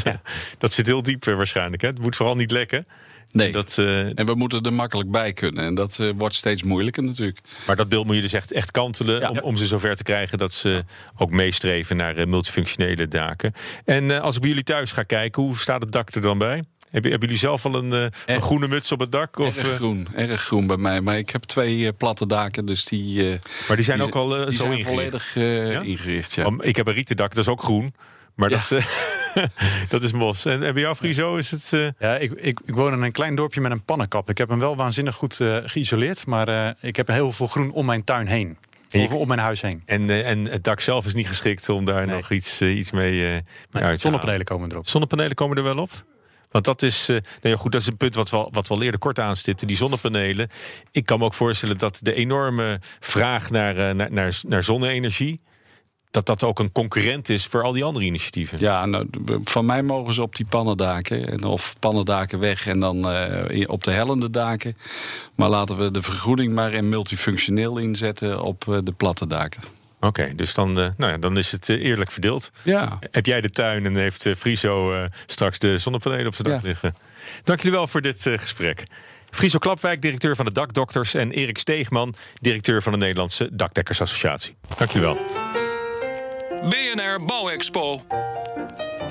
dat 0.57 0.71
zit 0.71 0.85
heel 0.85 1.03
diep 1.03 1.25
waarschijnlijk. 1.25 1.81
Hè. 1.81 1.87
Het 1.87 2.01
moet 2.01 2.15
vooral 2.15 2.35
niet 2.35 2.51
lekken. 2.51 2.87
Nee. 3.31 3.51
Dat, 3.51 3.75
eh, 3.77 4.19
En 4.19 4.25
we 4.25 4.35
moeten 4.35 4.61
er 4.61 4.73
makkelijk 4.73 5.11
bij 5.11 5.33
kunnen. 5.33 5.63
En 5.63 5.73
dat 5.75 5.99
eh, 5.99 6.09
wordt 6.17 6.35
steeds 6.35 6.63
moeilijker 6.63 7.03
natuurlijk. 7.03 7.39
Maar 7.67 7.75
dat 7.75 7.89
beeld 7.89 8.05
moet 8.05 8.15
je 8.15 8.21
dus 8.21 8.33
echt, 8.33 8.51
echt 8.51 8.71
kantelen 8.71 9.19
Ja. 9.19 9.29
om, 9.29 9.39
om 9.39 9.55
ze 9.55 9.65
zover 9.65 9.95
te 9.95 10.03
krijgen 10.03 10.37
dat 10.37 10.51
ze 10.51 10.83
ook 11.17 11.31
meestreven 11.31 11.95
naar 11.97 12.15
eh, 12.17 12.25
multifunctionele 12.25 13.07
daken. 13.07 13.53
En 13.85 14.21
als 14.21 14.35
ik 14.35 14.41
bij 14.41 14.49
jullie 14.49 14.63
thuis 14.65 14.91
ga 14.91 15.03
kijken, 15.03 15.43
hoe 15.43 15.57
staat 15.57 15.81
het 15.81 15.91
dak 15.91 16.09
er 16.15 16.21
dan 16.21 16.37
bij? 16.37 16.63
Hebben, 16.89 17.11
hebben 17.11 17.29
jullie 17.29 17.43
zelf 17.43 17.65
al 17.65 17.75
een, 17.75 18.11
een 18.25 18.41
groene 18.41 18.67
muts 18.67 18.91
op 18.91 18.99
het 18.99 19.11
dak? 19.11 19.37
Of, 19.39 19.57
erg 19.57 19.75
groen, 19.75 20.07
erg 20.15 20.41
groen 20.41 20.67
bij 20.67 20.77
mij. 20.77 21.01
Maar 21.01 21.17
ik 21.17 21.29
heb 21.29 21.43
twee 21.43 21.93
platte 21.93 22.27
daken, 22.27 22.65
dus 22.65 22.85
die, 22.85 23.23
maar 23.67 23.75
die 23.75 23.85
zijn 23.85 23.97
die 23.97 24.07
ook 24.07 24.15
al 24.15 24.27
die 24.29 24.37
zo 24.37 24.51
zijn 24.51 24.71
ingericht. 24.71 24.89
volledig 24.89 25.33
Ja? 25.73 25.81
ingericht. 25.81 26.33
Ja. 26.33 26.45
Om- 26.45 26.61
Ik 26.61 26.75
heb 26.75 26.87
een 26.87 26.93
rieten 26.93 27.15
dak, 27.17 27.29
dat 27.35 27.43
is 27.43 27.51
ook 27.51 27.61
groen. 27.63 27.93
Maar 28.39 28.49
dat, 28.49 28.71
eh, 28.71 28.83
dat 29.89 30.03
is 30.03 30.11
mos. 30.11 30.45
En, 30.45 30.63
en 30.63 30.73
bij 30.73 30.81
jou, 30.81 30.95
Friso, 30.95 31.35
is 31.35 31.51
het... 31.51 31.73
eh, 31.73 31.87
Ja, 31.99 32.15
ik, 32.17 32.31
ik, 32.31 32.59
ik 32.65 32.75
woon 32.75 32.93
in 32.93 33.01
een 33.01 33.11
klein 33.11 33.35
dorpje 33.35 33.61
met 33.61 33.71
een 33.71 33.83
pannenkap. 33.83 34.29
Ik 34.29 34.37
heb 34.37 34.49
hem 34.49 34.59
wel 34.59 34.75
waanzinnig 34.75 35.15
goed 35.15 35.39
eh, 35.39 35.57
geïsoleerd. 35.63 36.25
Maar 36.25 36.75
ik 36.81 36.95
heb 36.95 37.07
heel 37.07 37.31
veel 37.31 37.47
groen 37.47 37.71
om 37.71 37.85
mijn 37.85 38.03
tuin 38.03 38.27
heen. 38.27 38.57
Of 38.93 39.13
om 39.13 39.27
mijn 39.27 39.39
huis 39.39 39.61
heen. 39.61 39.81
en, 39.85 40.09
en 40.25 40.47
het 40.47 40.63
dak 40.63 40.79
zelf 40.79 41.05
is 41.05 41.13
niet 41.13 41.27
geschikt 41.27 41.69
om 41.69 41.85
daar 41.85 42.05
Nee. 42.05 42.15
nog 42.15 42.31
iets, 42.31 42.61
iets 42.61 42.91
mee, 42.91 43.25
uit 43.31 43.43
te 43.71 43.79
halen. 43.79 43.97
Zonnepanelen 43.99 44.45
komen 44.45 44.71
erop. 44.71 44.87
Zonnepanelen 44.87 45.35
komen 45.35 45.57
er 45.57 45.63
wel 45.63 45.77
op? 45.77 45.91
Want 46.51 46.65
dat 46.65 46.81
is, 46.81 47.01
eh, 47.09 47.15
nou 47.15 47.23
ja, 47.41 47.55
goed, 47.55 47.71
dat 47.71 47.81
is 47.81 47.87
een 47.87 47.97
punt 47.97 48.15
wat 48.15 48.29
we, 48.29 48.37
al- 48.37 48.49
wat 48.51 48.67
we 48.67 48.73
al 48.73 48.81
eerder 48.81 48.99
kort 48.99 49.19
aanstipten. 49.19 49.67
Die 49.67 49.75
zonnepanelen. 49.77 50.49
Ik 50.91 51.05
kan 51.05 51.19
me 51.19 51.25
ook 51.25 51.33
voorstellen 51.33 51.77
dat 51.77 51.99
de 52.01 52.13
enorme 52.13 52.79
vraag 52.99 53.49
naar, 53.49 53.95
naar, 53.95 54.11
naar, 54.11 54.39
naar 54.47 54.63
zonne-energie. 54.63 55.39
Dat 56.11 56.25
dat 56.25 56.43
ook 56.43 56.59
een 56.59 56.71
concurrent 56.71 57.29
is 57.29 57.45
voor 57.45 57.63
al 57.63 57.71
die 57.71 57.83
andere 57.83 58.05
initiatieven. 58.05 58.59
Ja, 58.59 58.85
nou, 58.85 59.07
van 59.43 59.65
mij 59.65 59.83
mogen 59.83 60.13
ze 60.13 60.21
op 60.21 60.35
die 60.35 60.45
pannendaken. 60.45 61.27
En 61.27 61.43
Of 61.43 61.75
pannendaken 61.79 62.39
weg 62.39 62.67
en 62.67 62.79
dan 62.79 63.09
eh, 63.09 63.63
op 63.67 63.83
de 63.83 63.91
hellende 63.91 64.29
daken. 64.29 64.77
Maar 65.35 65.49
laten 65.49 65.77
we 65.77 65.91
de 65.91 66.01
vergroening 66.01 66.53
maar 66.53 66.73
in 66.73 66.89
multifunctioneel 66.89 67.77
inzetten 67.77 68.41
op 68.41 68.67
eh, 68.67 68.77
de 68.83 68.91
platte 68.91 69.27
daken. 69.27 69.61
Oké, 69.99 70.35
dus 70.35 70.53
dan, 70.53 70.69
eh, 70.79 70.89
nou 70.97 71.11
ja, 71.11 71.17
dan 71.17 71.37
is 71.37 71.51
het 71.51 71.69
eerlijk 71.69 72.11
verdeeld. 72.11 72.51
Ja, 72.63 72.99
Heb 73.11 73.25
jij 73.25 73.41
de 73.41 73.49
tuin 73.49 73.85
en 73.85 73.95
heeft 73.95 74.29
Friso 74.37 74.93
straks 75.25 75.59
de 75.59 75.77
zonnepanelen 75.77 76.27
op 76.27 76.35
zijn 76.35 76.47
dak 76.47 76.61
Ja. 76.61 76.67
liggen? 76.67 76.95
Dank 77.43 77.61
jullie 77.61 77.77
wel 77.77 77.87
voor 77.87 78.01
dit 78.01 78.29
gesprek. 78.35 78.83
Friso 79.29 79.57
Klapwijk, 79.59 80.01
directeur 80.01 80.35
van 80.35 80.45
de 80.45 80.51
Dakdokters. 80.53 81.13
En 81.13 81.31
Erik 81.31 81.57
Steegman, 81.57 82.13
directeur 82.41 82.81
van 82.81 82.91
de 82.91 82.97
Nederlandse 82.97 83.49
Dakdekkersassociatie. 83.51 84.55
Dank 84.77 84.91
jullie 84.91 85.07
wel. 85.07 85.68
BNR 86.63 87.25
Bouwexpo. 87.25 88.01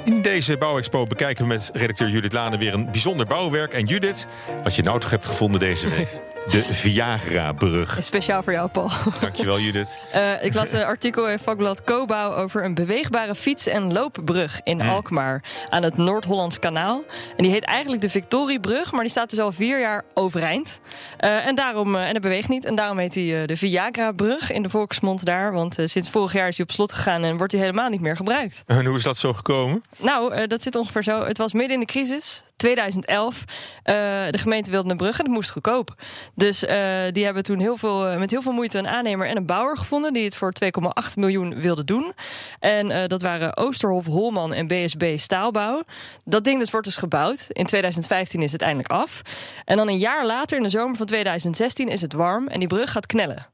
In 0.04 0.22
deze 0.22 0.56
bouwexpo 0.56 1.04
bekijken 1.04 1.42
we 1.42 1.48
met 1.48 1.70
redacteur 1.72 2.08
Judith 2.08 2.32
Lane 2.32 2.58
weer 2.58 2.74
een 2.74 2.90
bijzonder 2.90 3.26
bouwwerk. 3.26 3.72
En 3.72 3.84
Judith, 3.86 4.26
wat 4.62 4.74
je 4.74 4.82
nou 4.82 5.00
toch 5.00 5.10
hebt 5.10 5.26
gevonden 5.26 5.60
deze 5.60 5.88
week? 5.88 6.08
De 6.50 6.64
Viagra-brug. 6.70 7.98
Speciaal 8.00 8.42
voor 8.42 8.52
jou, 8.52 8.68
Paul. 8.68 8.90
Dankjewel, 9.20 9.58
Judith. 9.58 9.98
Eh, 10.12 10.44
ik 10.44 10.54
las 10.54 10.72
een 10.72 10.84
artikel 10.84 11.28
in 11.28 11.38
vakblad 11.38 11.84
Cobouw 11.84 12.34
over 12.34 12.64
een 12.64 12.74
beweegbare 12.74 13.34
fiets- 13.34 13.66
en 13.66 13.92
loopbrug 13.92 14.60
in 14.64 14.80
Alkmaar 14.80 15.42
aan 15.70 15.82
het 15.82 15.96
Noord-Hollands 15.96 16.58
kanaal. 16.58 17.04
En 17.36 17.42
die 17.42 17.52
heet 17.52 17.64
eigenlijk 17.64 18.02
de 18.02 18.08
Victoriebrug, 18.08 18.92
maar 18.92 19.00
die 19.00 19.10
staat 19.10 19.30
dus 19.30 19.38
al 19.38 19.52
vier 19.52 19.80
jaar 19.80 20.04
overeind. 20.14 20.80
Eh, 21.16 21.46
en, 21.46 21.54
daarom, 21.54 21.94
eh, 21.94 22.06
en 22.06 22.12
dat 22.12 22.22
beweegt 22.22 22.48
niet. 22.48 22.64
En 22.64 22.74
daarom 22.74 22.98
heet 22.98 23.14
hij 23.14 23.40
eh, 23.40 23.46
de 23.46 23.56
Viagra-brug 23.56 24.52
in 24.52 24.62
de 24.62 24.68
volksmond 24.68 25.24
daar. 25.24 25.52
Want 25.52 25.76
sinds 25.84 26.10
vorig 26.10 26.32
jaar 26.32 26.48
is 26.48 26.56
hij 26.56 26.66
op 26.66 26.72
slot 26.72 26.92
gegaan 26.92 27.22
en 27.22 27.36
wordt 27.36 27.52
hij 27.52 27.60
helemaal 27.60 27.88
niet 27.88 28.00
meer 28.00 28.16
gebruikt. 28.16 28.62
En 28.66 28.86
hoe 28.86 28.96
is 28.96 29.02
dat 29.02 29.16
zo 29.16 29.32
gekomen? 29.32 29.82
Nou, 29.98 30.46
dat 30.46 30.62
zit 30.62 30.76
ongeveer 30.76 31.02
zo. 31.02 31.24
Het 31.24 31.38
was 31.38 31.52
midden 31.52 31.72
in 31.72 31.80
de 31.80 31.86
crisis, 31.86 32.42
2011. 32.58 33.44
Eh, 33.82 33.94
de 34.30 34.38
gemeente 34.38 34.70
wilde 34.70 34.90
een 34.90 34.96
brug 34.96 35.18
en 35.18 35.24
het 35.24 35.34
moest 35.34 35.50
goedkoop. 35.50 35.94
Dus 36.34 36.64
eh, 36.64 36.78
die 37.12 37.24
hebben 37.24 37.42
toen 37.42 37.58
heel 37.58 37.76
veel, 37.76 38.06
eh, 38.06 38.18
met 38.18 38.30
heel 38.30 38.42
veel 38.42 38.52
moeite 38.52 38.78
een 38.78 38.88
aannemer 38.88 39.28
en 39.28 39.36
een 39.36 39.46
bouwer 39.46 39.76
gevonden... 39.76 40.12
die 40.12 40.24
het 40.24 40.36
voor 40.36 40.52
2,8 40.52 41.16
miljoen 41.16 41.60
wilden 41.60 41.86
doen. 41.86 42.12
En 42.60 43.08
dat 43.08 43.22
waren 43.22 43.56
Oosterhof, 43.56 44.06
Holman 44.06 44.52
en 44.52 44.66
BSB 44.66 45.18
Staalbouw. 45.18 45.82
Dat 46.24 46.44
ding 46.44 46.58
dus 46.58 46.70
wordt 46.70 46.86
dus 46.86 46.96
gebouwd. 46.96 47.46
In 47.48 47.64
2015 47.64 48.42
is 48.42 48.52
het 48.52 48.62
eindelijk 48.62 48.90
af. 48.90 49.22
En 49.64 49.76
dan 49.76 49.88
een 49.88 49.98
jaar 49.98 50.26
later, 50.26 50.56
in 50.56 50.62
de 50.62 50.68
zomer 50.68 50.96
van 50.96 51.06
2016, 51.06 51.88
is 51.88 52.00
het 52.00 52.12
warm... 52.12 52.48
en 52.48 52.58
die 52.58 52.68
brug 52.68 52.92
gaat 52.92 53.06
knellen. 53.06 53.46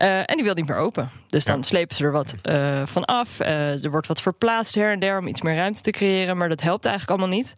Eh, 0.00 0.18
en 0.18 0.36
die 0.36 0.44
wil 0.44 0.54
niet 0.54 0.68
meer 0.68 0.76
open. 0.76 1.10
Dus 1.26 1.44
dan 1.44 1.56
Ja. 1.56 1.62
slepen 1.62 1.96
ze 1.96 2.04
er 2.04 2.12
wat 2.12 2.34
eh, 2.42 2.82
van 2.86 3.04
af. 3.04 3.40
Eh, 3.40 3.84
er 3.84 3.90
wordt 3.90 4.06
wat 4.06 4.20
verplaatst 4.20 4.74
her 4.74 4.92
en 4.92 4.98
der 5.00 5.18
om 5.18 5.26
iets 5.26 5.42
meer 5.42 5.54
ruimte 5.54 5.80
te 5.80 5.90
creëren. 5.90 6.36
Maar 6.36 6.48
dat 6.48 6.60
helpt 6.60 6.84
eigenlijk 6.84 7.18
allemaal 7.18 7.36
niet. 7.38 7.54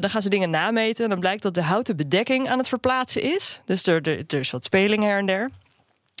Dan 0.00 0.10
gaan 0.10 0.22
ze 0.22 0.28
dingen 0.28 0.50
nameten. 0.50 1.04
En 1.04 1.10
dan 1.10 1.20
blijkt 1.20 1.42
dat 1.42 1.54
de 1.54 1.62
houten 1.62 1.96
bedekking 1.96 2.48
aan 2.48 2.58
het 2.58 2.68
verplaatsen 2.68 3.22
is. 3.22 3.60
Dus 3.64 3.86
er, 3.86 4.08
er, 4.08 4.24
er 4.26 4.38
is 4.38 4.50
wat 4.50 4.64
speling 4.64 5.02
her 5.02 5.18
en 5.18 5.26
der. 5.26 5.50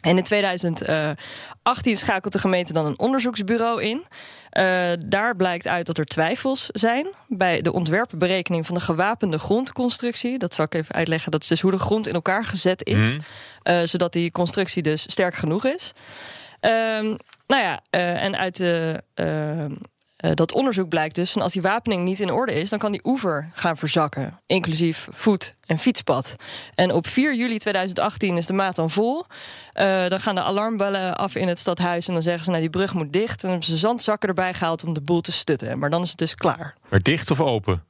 En 0.04 0.16
in 0.16 0.22
2018 0.24 1.96
schakelt 1.96 2.32
de 2.32 2.38
gemeente 2.38 2.72
dan 2.72 2.86
een 2.86 2.98
onderzoeksbureau 2.98 3.82
in. 3.82 4.06
Eh, 4.52 4.92
daar 5.06 5.36
blijkt 5.36 5.68
uit 5.68 5.86
dat 5.86 5.98
er 5.98 6.04
twijfels 6.04 6.66
zijn 6.72 7.06
bij 7.28 7.60
de 7.60 7.72
ontwerpberekening 7.72 8.66
van 8.66 8.74
de 8.74 8.80
gewapende 8.80 9.38
grondconstructie. 9.38 10.38
Dat 10.38 10.54
zal 10.54 10.64
ik 10.64 10.74
even 10.74 10.94
uitleggen. 10.94 11.30
Dat 11.30 11.42
is 11.42 11.48
dus 11.48 11.60
hoe 11.60 11.70
de 11.70 11.78
grond 11.78 12.06
in 12.06 12.12
elkaar 12.12 12.44
gezet 12.44 12.86
is, 12.86 13.16
eh, 13.62 13.80
zodat 13.84 14.12
die 14.12 14.30
constructie 14.30 14.82
dus 14.82 15.02
sterk 15.02 15.34
genoeg 15.34 15.64
is. 15.64 15.92
Ehm, 16.60 17.16
nou 17.46 17.62
ja, 17.62 17.82
eh, 17.90 18.22
en 18.22 18.36
uit 18.36 18.56
de, 18.56 19.02
eh, 20.22 20.30
dat 20.34 20.52
onderzoek 20.52 20.88
blijkt 20.88 21.14
dus 21.14 21.30
van 21.30 21.42
als 21.42 21.52
die 21.52 21.62
wapening 21.62 22.04
niet 22.04 22.20
in 22.20 22.30
orde 22.30 22.52
is, 22.52 22.70
dan 22.70 22.78
kan 22.78 22.92
die 22.92 23.00
oever 23.04 23.50
gaan 23.52 23.76
verzakken, 23.76 24.40
inclusief 24.46 25.08
voet- 25.10 25.56
en 25.66 25.78
fietspad. 25.78 26.36
En 26.74 26.92
op 26.92 27.06
4 27.06 27.34
juli 27.34 27.58
2018 27.58 28.36
is 28.36 28.46
de 28.46 28.52
maat 28.52 28.76
dan 28.76 28.90
vol. 28.90 29.24
Eh, 29.72 30.08
dan 30.08 30.20
gaan 30.20 30.34
de 30.34 30.42
alarmbellen 30.42 31.16
af 31.16 31.34
in 31.34 31.48
het 31.48 31.58
stadhuis 31.58 32.06
en 32.08 32.12
dan 32.12 32.22
zeggen 32.22 32.44
ze: 32.44 32.50
nou, 32.50 32.62
die 32.62 32.70
brug 32.70 32.94
moet 32.94 33.12
dicht. 33.12 33.30
En 33.30 33.36
dan 33.40 33.50
hebben 33.50 33.68
ze 33.68 33.76
zandzakken 33.76 34.28
erbij 34.28 34.54
gehaald 34.54 34.84
om 34.84 34.92
de 34.92 35.00
boel 35.00 35.20
te 35.20 35.32
stutten. 35.32 35.78
Maar 35.78 35.90
dan 35.90 36.02
is 36.02 36.08
het 36.08 36.18
dus 36.18 36.34
klaar. 36.34 36.74
Maar 36.88 37.02
dicht 37.02 37.30
of 37.30 37.40
open? 37.40 37.84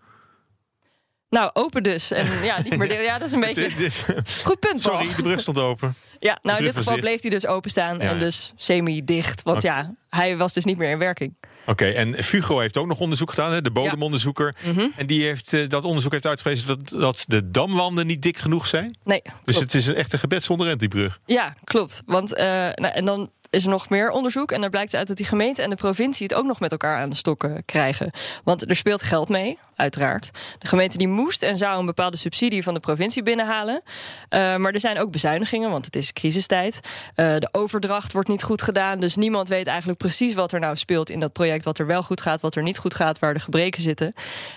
Nou, 1.29 1.51
open 1.53 1.83
dus. 1.83 2.11
En 2.11 2.27
ja, 2.43 2.63
niet 2.63 2.77
meer. 2.77 3.03
Ja, 3.11 3.19
dat 3.19 3.27
is 3.27 3.33
een 3.33 3.41
beetje. 3.41 3.91
Goed 4.45 4.59
punt, 4.59 4.83
Paul. 4.83 5.01
Sorry, 5.01 5.15
de 5.17 5.23
brug 5.23 5.41
stond 5.41 5.59
open. 5.59 5.95
Ja, 6.19 6.39
nou 6.43 6.59
in 6.59 6.65
dit 6.65 6.77
geval 6.77 6.99
bleef 6.99 7.21
hij 7.21 7.31
dus 7.31 7.47
openstaan 7.47 7.99
Ja, 7.99 8.11
en 8.11 8.19
dus 8.19 8.53
semi-dicht. 8.57 9.43
Want 9.43 9.63
ja, 9.63 9.93
hij 10.09 10.37
was 10.37 10.53
dus 10.53 10.65
niet 10.65 10.79
meer 10.79 10.91
in 10.91 10.99
werking. 10.99 11.35
Oké, 11.67 11.85
en 11.87 12.25
Fugo 12.25 12.59
heeft 12.59 12.77
ook 12.77 12.87
nog 12.87 13.01
onderzoek 13.01 13.31
gedaan, 13.31 13.53
hè, 13.53 13.63
de 13.63 13.71
bodemonderzoeker. 13.71 14.55
Mhm. 14.67 14.87
En 14.97 15.07
die 15.07 15.25
heeft, 15.25 15.53
eh, 15.53 15.69
dat 15.69 15.85
onderzoek 15.85 16.13
heeft 16.13 16.27
uitgewezen 16.27 16.67
dat, 16.67 16.89
dat 16.89 17.25
de 17.29 17.51
damwanden 17.51 18.07
niet 18.07 18.23
dik 18.23 18.39
genoeg 18.39 18.67
zijn. 18.67 18.97
Nee, 19.05 19.23
Dus 19.23 19.33
klopt. 19.45 19.61
het 19.61 19.75
is 19.75 19.87
een 19.87 19.95
echt 19.95 20.13
een 20.13 20.19
gebed 20.19 20.43
zonder 20.43 20.69
end, 20.69 20.81
die 20.81 20.89
brug. 20.89 21.21
Ja, 21.27 21.55
klopt. 21.65 22.03
Want 22.07 22.35
eh, 22.35 22.47
nou, 22.47 22.87
en 22.87 23.05
dan 23.05 23.31
is 23.53 23.65
er 23.65 23.71
nog 23.71 23.89
meer 23.89 24.11
onderzoek. 24.11 24.53
En 24.53 24.61
dan 24.61 24.71
blijkt 24.71 24.95
uit 24.95 25.07
dat 25.07 25.17
die 25.17 25.27
gemeente 25.27 25.63
en 25.63 25.71
de 25.71 25.77
provincie 25.77 26.27
het 26.27 26.35
ook 26.37 26.45
nog 26.45 26.61
met 26.61 26.71
elkaar 26.73 27.01
aan 27.01 27.11
de 27.11 27.17
stokken 27.17 27.65
krijgen. 27.65 28.11
Want 28.45 28.69
er 28.71 28.77
speelt 28.77 29.03
geld 29.03 29.29
mee, 29.29 29.59
uiteraard. 29.77 30.31
De 30.59 30.67
gemeente 30.67 30.99
die 30.99 31.09
moest 31.09 31.43
en 31.43 31.57
zou 31.57 31.79
een 31.79 31.87
bepaalde 31.87 32.17
subsidie 32.17 32.63
van 32.63 32.75
de 32.75 32.81
provincie 32.81 33.23
binnenhalen. 33.23 33.83
Eh, 34.29 34.57
maar 34.57 34.73
er 34.73 34.81
zijn 34.81 34.99
ook 34.99 35.11
bezuinigingen, 35.11 35.71
want 35.71 35.85
het 35.85 35.97
is 35.97 36.13
crisistijd. 36.13 36.81
Eh, 37.15 37.27
de 37.39 37.49
overdracht 37.53 38.13
wordt 38.13 38.29
niet 38.29 38.43
goed 38.43 38.63
gedaan. 38.63 39.01
Dus 39.01 39.17
niemand 39.17 39.49
weet 39.49 39.67
eigenlijk 39.67 39.99
precies 39.99 40.35
wat 40.35 40.53
er 40.53 40.61
nou 40.61 40.77
speelt 40.77 41.11
in 41.11 41.21
dat 41.21 41.33
project. 41.33 41.65
Wat 41.65 41.79
er 41.79 41.87
wel 41.87 42.03
goed 42.03 42.21
gaat, 42.21 42.41
wat 42.41 42.55
er 42.55 42.63
niet 42.63 42.79
goed 42.79 42.95
gaat, 42.95 43.19
waar 43.19 43.35
de 43.35 43.41
gebreken 43.41 43.83
zitten. 43.83 44.13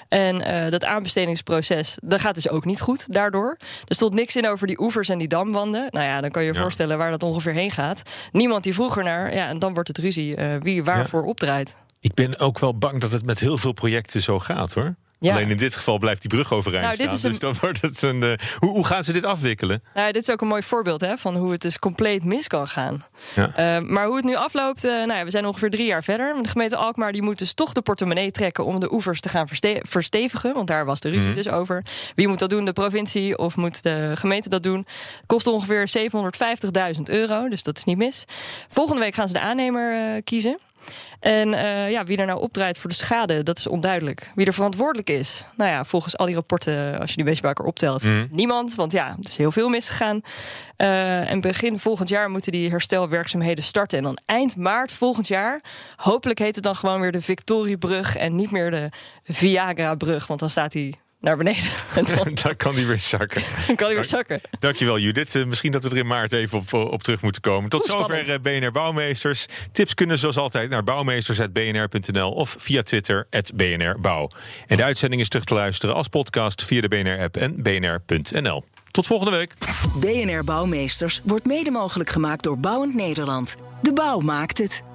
En 0.09 0.41
eh, 0.41 0.71
dat 0.71 0.85
aanbestedingsproces, 0.85 1.97
dat 2.03 2.19
gaat 2.19 2.35
dus 2.35 2.49
ook 2.49 2.65
niet 2.65 2.81
goed 2.81 3.13
daardoor. 3.13 3.57
Er 3.85 3.95
stond 3.95 4.13
niks 4.13 4.35
in 4.35 4.47
over 4.47 4.67
die 4.67 4.79
oevers 4.81 5.09
en 5.09 5.17
die 5.17 5.27
damwanden. 5.27 5.87
Nou 5.89 6.05
ja, 6.05 6.21
dan 6.21 6.29
kan 6.31 6.41
je 6.41 6.47
je 6.47 6.53
Ja. 6.53 6.61
voorstellen 6.61 6.97
waar 6.97 7.11
dat 7.11 7.23
ongeveer 7.23 7.53
heen 7.53 7.71
gaat. 7.71 8.01
Niemand 8.31 8.63
die 8.63 8.73
vroeg 8.73 8.84
ernaar. 8.93 9.33
Ja, 9.33 9.47
en 9.47 9.59
dan 9.59 9.73
wordt 9.73 9.87
het 9.87 9.97
ruzie 9.97 10.35
eh, 10.35 10.55
wie 10.59 10.83
waarvoor 10.83 11.23
opdraait. 11.23 11.75
Ik 11.99 12.13
ben 12.13 12.39
ook 12.39 12.59
wel 12.59 12.77
bang 12.77 13.01
dat 13.01 13.11
het 13.11 13.25
met 13.25 13.39
heel 13.39 13.57
veel 13.57 13.73
projecten 13.73 14.21
zo 14.21 14.39
gaat, 14.39 14.73
hoor. 14.73 14.95
Ja. 15.25 15.33
Alleen 15.35 15.49
in 15.49 15.57
dit 15.57 15.75
geval 15.75 15.97
blijft 15.97 16.21
die 16.21 16.29
brug 16.29 16.53
overeind 16.53 16.85
Nou, 16.85 16.97
dit 16.97 17.05
staan. 17.05 17.15
is 17.17 17.23
een- 17.23 17.29
Dus 17.29 17.39
dan 17.39 17.55
wordt 17.61 17.81
het 17.81 18.01
een... 18.01 18.23
eh, 18.23 18.47
hoe, 18.59 18.69
hoe 18.69 18.85
gaan 18.85 19.03
ze 19.03 19.13
dit 19.13 19.23
afwikkelen? 19.25 19.83
Nou, 19.93 20.11
dit 20.11 20.21
is 20.27 20.29
ook 20.33 20.41
een 20.41 20.47
mooi 20.47 20.63
voorbeeld 20.63 21.01
hè, 21.01 21.17
van 21.17 21.35
hoe 21.35 21.51
het 21.51 21.61
dus 21.61 21.79
compleet 21.79 22.23
mis 22.23 22.47
kan 22.47 22.67
gaan. 22.67 23.05
Ja. 23.35 23.51
Eh, 23.55 23.81
maar 23.81 24.05
hoe 24.05 24.15
het 24.15 24.25
nu 24.25 24.35
afloopt, 24.35 24.83
eh, 24.83 24.91
nou 24.91 25.13
ja, 25.13 25.23
we 25.23 25.31
zijn 25.31 25.45
ongeveer 25.45 25.69
drie 25.69 25.85
jaar 25.85 26.03
verder. 26.03 26.35
De 26.41 26.49
gemeente 26.49 26.75
Alkmaar 26.75 27.11
die 27.11 27.21
moet 27.21 27.37
dus 27.37 27.53
toch 27.53 27.73
de 27.73 27.81
portemonnee 27.81 28.31
trekken 28.31 28.65
om 28.65 28.79
de 28.79 28.93
oevers 28.93 29.19
te 29.21 29.29
gaan 29.29 29.47
verste- 29.47 29.79
verstevigen. 29.87 30.53
Want 30.53 30.67
daar 30.67 30.85
was 30.85 30.99
de 30.99 31.09
ruzie 31.09 31.25
Mhm. 31.25 31.35
dus 31.35 31.49
over. 31.49 31.83
Wie 32.15 32.27
moet 32.27 32.39
dat 32.39 32.49
doen? 32.49 32.65
De 32.65 32.73
provincie 32.73 33.37
of 33.37 33.55
moet 33.57 33.83
de 33.83 34.11
gemeente 34.13 34.49
dat 34.49 34.63
doen? 34.63 34.85
Kost 35.25 35.47
ongeveer 35.47 35.87
750.000 35.87 37.09
euro, 37.09 37.49
dus 37.49 37.63
dat 37.63 37.77
is 37.77 37.83
niet 37.83 37.97
mis. 37.97 38.23
Volgende 38.67 39.01
week 39.01 39.15
gaan 39.15 39.27
ze 39.27 39.33
de 39.33 39.39
aannemer 39.39 40.21
kiezen. 40.23 40.57
En 41.19 41.53
eh, 41.53 41.91
ja, 41.91 42.03
wie 42.03 42.17
er 42.17 42.25
nou 42.25 42.39
opdraait 42.39 42.77
voor 42.77 42.89
de 42.89 42.95
schade, 42.95 43.43
dat 43.43 43.57
is 43.57 43.67
onduidelijk. 43.67 44.31
Wie 44.35 44.45
er 44.45 44.53
verantwoordelijk 44.53 45.09
is, 45.09 45.45
nou 45.57 45.71
ja, 45.71 45.85
volgens 45.85 46.17
al 46.17 46.25
die 46.25 46.35
rapporten, 46.35 46.99
als 46.99 47.09
je 47.09 47.15
die 47.15 47.17
een 47.17 47.25
beetje 47.25 47.41
bij 47.41 47.49
elkaar 47.49 47.65
optelt, 47.67 48.03
Mhm. 48.03 48.25
niemand. 48.29 48.75
Want 48.75 48.91
ja, 48.91 49.15
het 49.17 49.27
is 49.27 49.37
heel 49.37 49.51
veel 49.51 49.69
misgegaan. 49.69 50.21
Eh, 50.77 51.29
en 51.31 51.41
begin 51.41 51.79
volgend 51.79 52.09
jaar 52.09 52.29
moeten 52.29 52.51
die 52.51 52.69
herstelwerkzaamheden 52.69 53.63
starten. 53.63 53.97
En 53.97 54.03
dan 54.03 54.17
eind 54.25 54.55
maart 54.55 54.91
volgend 54.91 55.27
jaar, 55.27 55.61
hopelijk 55.95 56.39
heet 56.39 56.55
het 56.55 56.63
dan 56.63 56.75
gewoon 56.75 56.99
weer 57.01 57.11
de 57.11 57.21
Victoriebrug 57.21 58.15
en 58.15 58.35
niet 58.35 58.51
meer 58.51 58.71
de 58.71 58.89
Viagra-brug, 59.23 60.27
want 60.27 60.39
dan 60.39 60.49
staat 60.49 60.73
hij 60.73 60.93
naar 61.25 61.37
beneden. 61.37 61.63
En 61.95 62.05
dan 62.05 62.33
Daar 62.43 62.55
kan 62.55 62.75
die 62.75 62.85
weer 62.85 62.99
zakken. 62.99 63.41
kan 63.75 63.85
hij 63.85 63.95
weer 63.95 64.05
zakken. 64.05 64.41
Dankjewel 64.59 64.99
Judith. 64.99 65.35
Eh, 65.35 65.45
misschien 65.45 65.71
dat 65.71 65.83
we 65.83 65.89
er 65.89 65.97
in 65.97 66.07
maart 66.07 66.31
even 66.31 66.57
op, 66.57 66.73
op 66.73 67.03
terug 67.03 67.21
moeten 67.21 67.41
komen. 67.41 67.69
Tot 67.69 67.85
zover 67.85 68.29
eh, 68.29 68.39
BNR 68.39 68.71
Bouwmeesters. 68.71 69.45
Tips 69.71 69.93
kunnen 69.93 70.17
zoals 70.17 70.37
altijd 70.37 70.69
naar 70.69 70.83
bouwmeesters.bnr.nl 70.83 72.31
of 72.31 72.55
via 72.59 72.83
Twitter 72.83 73.27
BNR 73.55 73.99
Bouw. 73.99 74.29
En 74.67 74.77
de 74.77 74.83
uitzending 74.83 75.21
is 75.21 75.29
terug 75.29 75.45
te 75.45 75.53
luisteren 75.53 75.95
als 75.95 76.07
podcast 76.07 76.63
via 76.63 76.81
de 76.81 76.87
BNR-app 76.87 77.35
en 77.37 77.61
bnr.nl. 77.63 78.63
Tot 78.91 79.07
volgende 79.07 79.37
week. 79.37 79.53
BNR 79.99 80.43
Bouwmeesters 80.43 81.21
wordt 81.23 81.45
mede 81.45 81.71
mogelijk 81.71 82.09
gemaakt 82.09 82.43
door 82.43 82.59
Bouwend 82.59 82.95
Nederland. 82.95 83.55
De 83.81 83.93
bouw 83.93 84.19
maakt 84.19 84.57
het. 84.57 84.94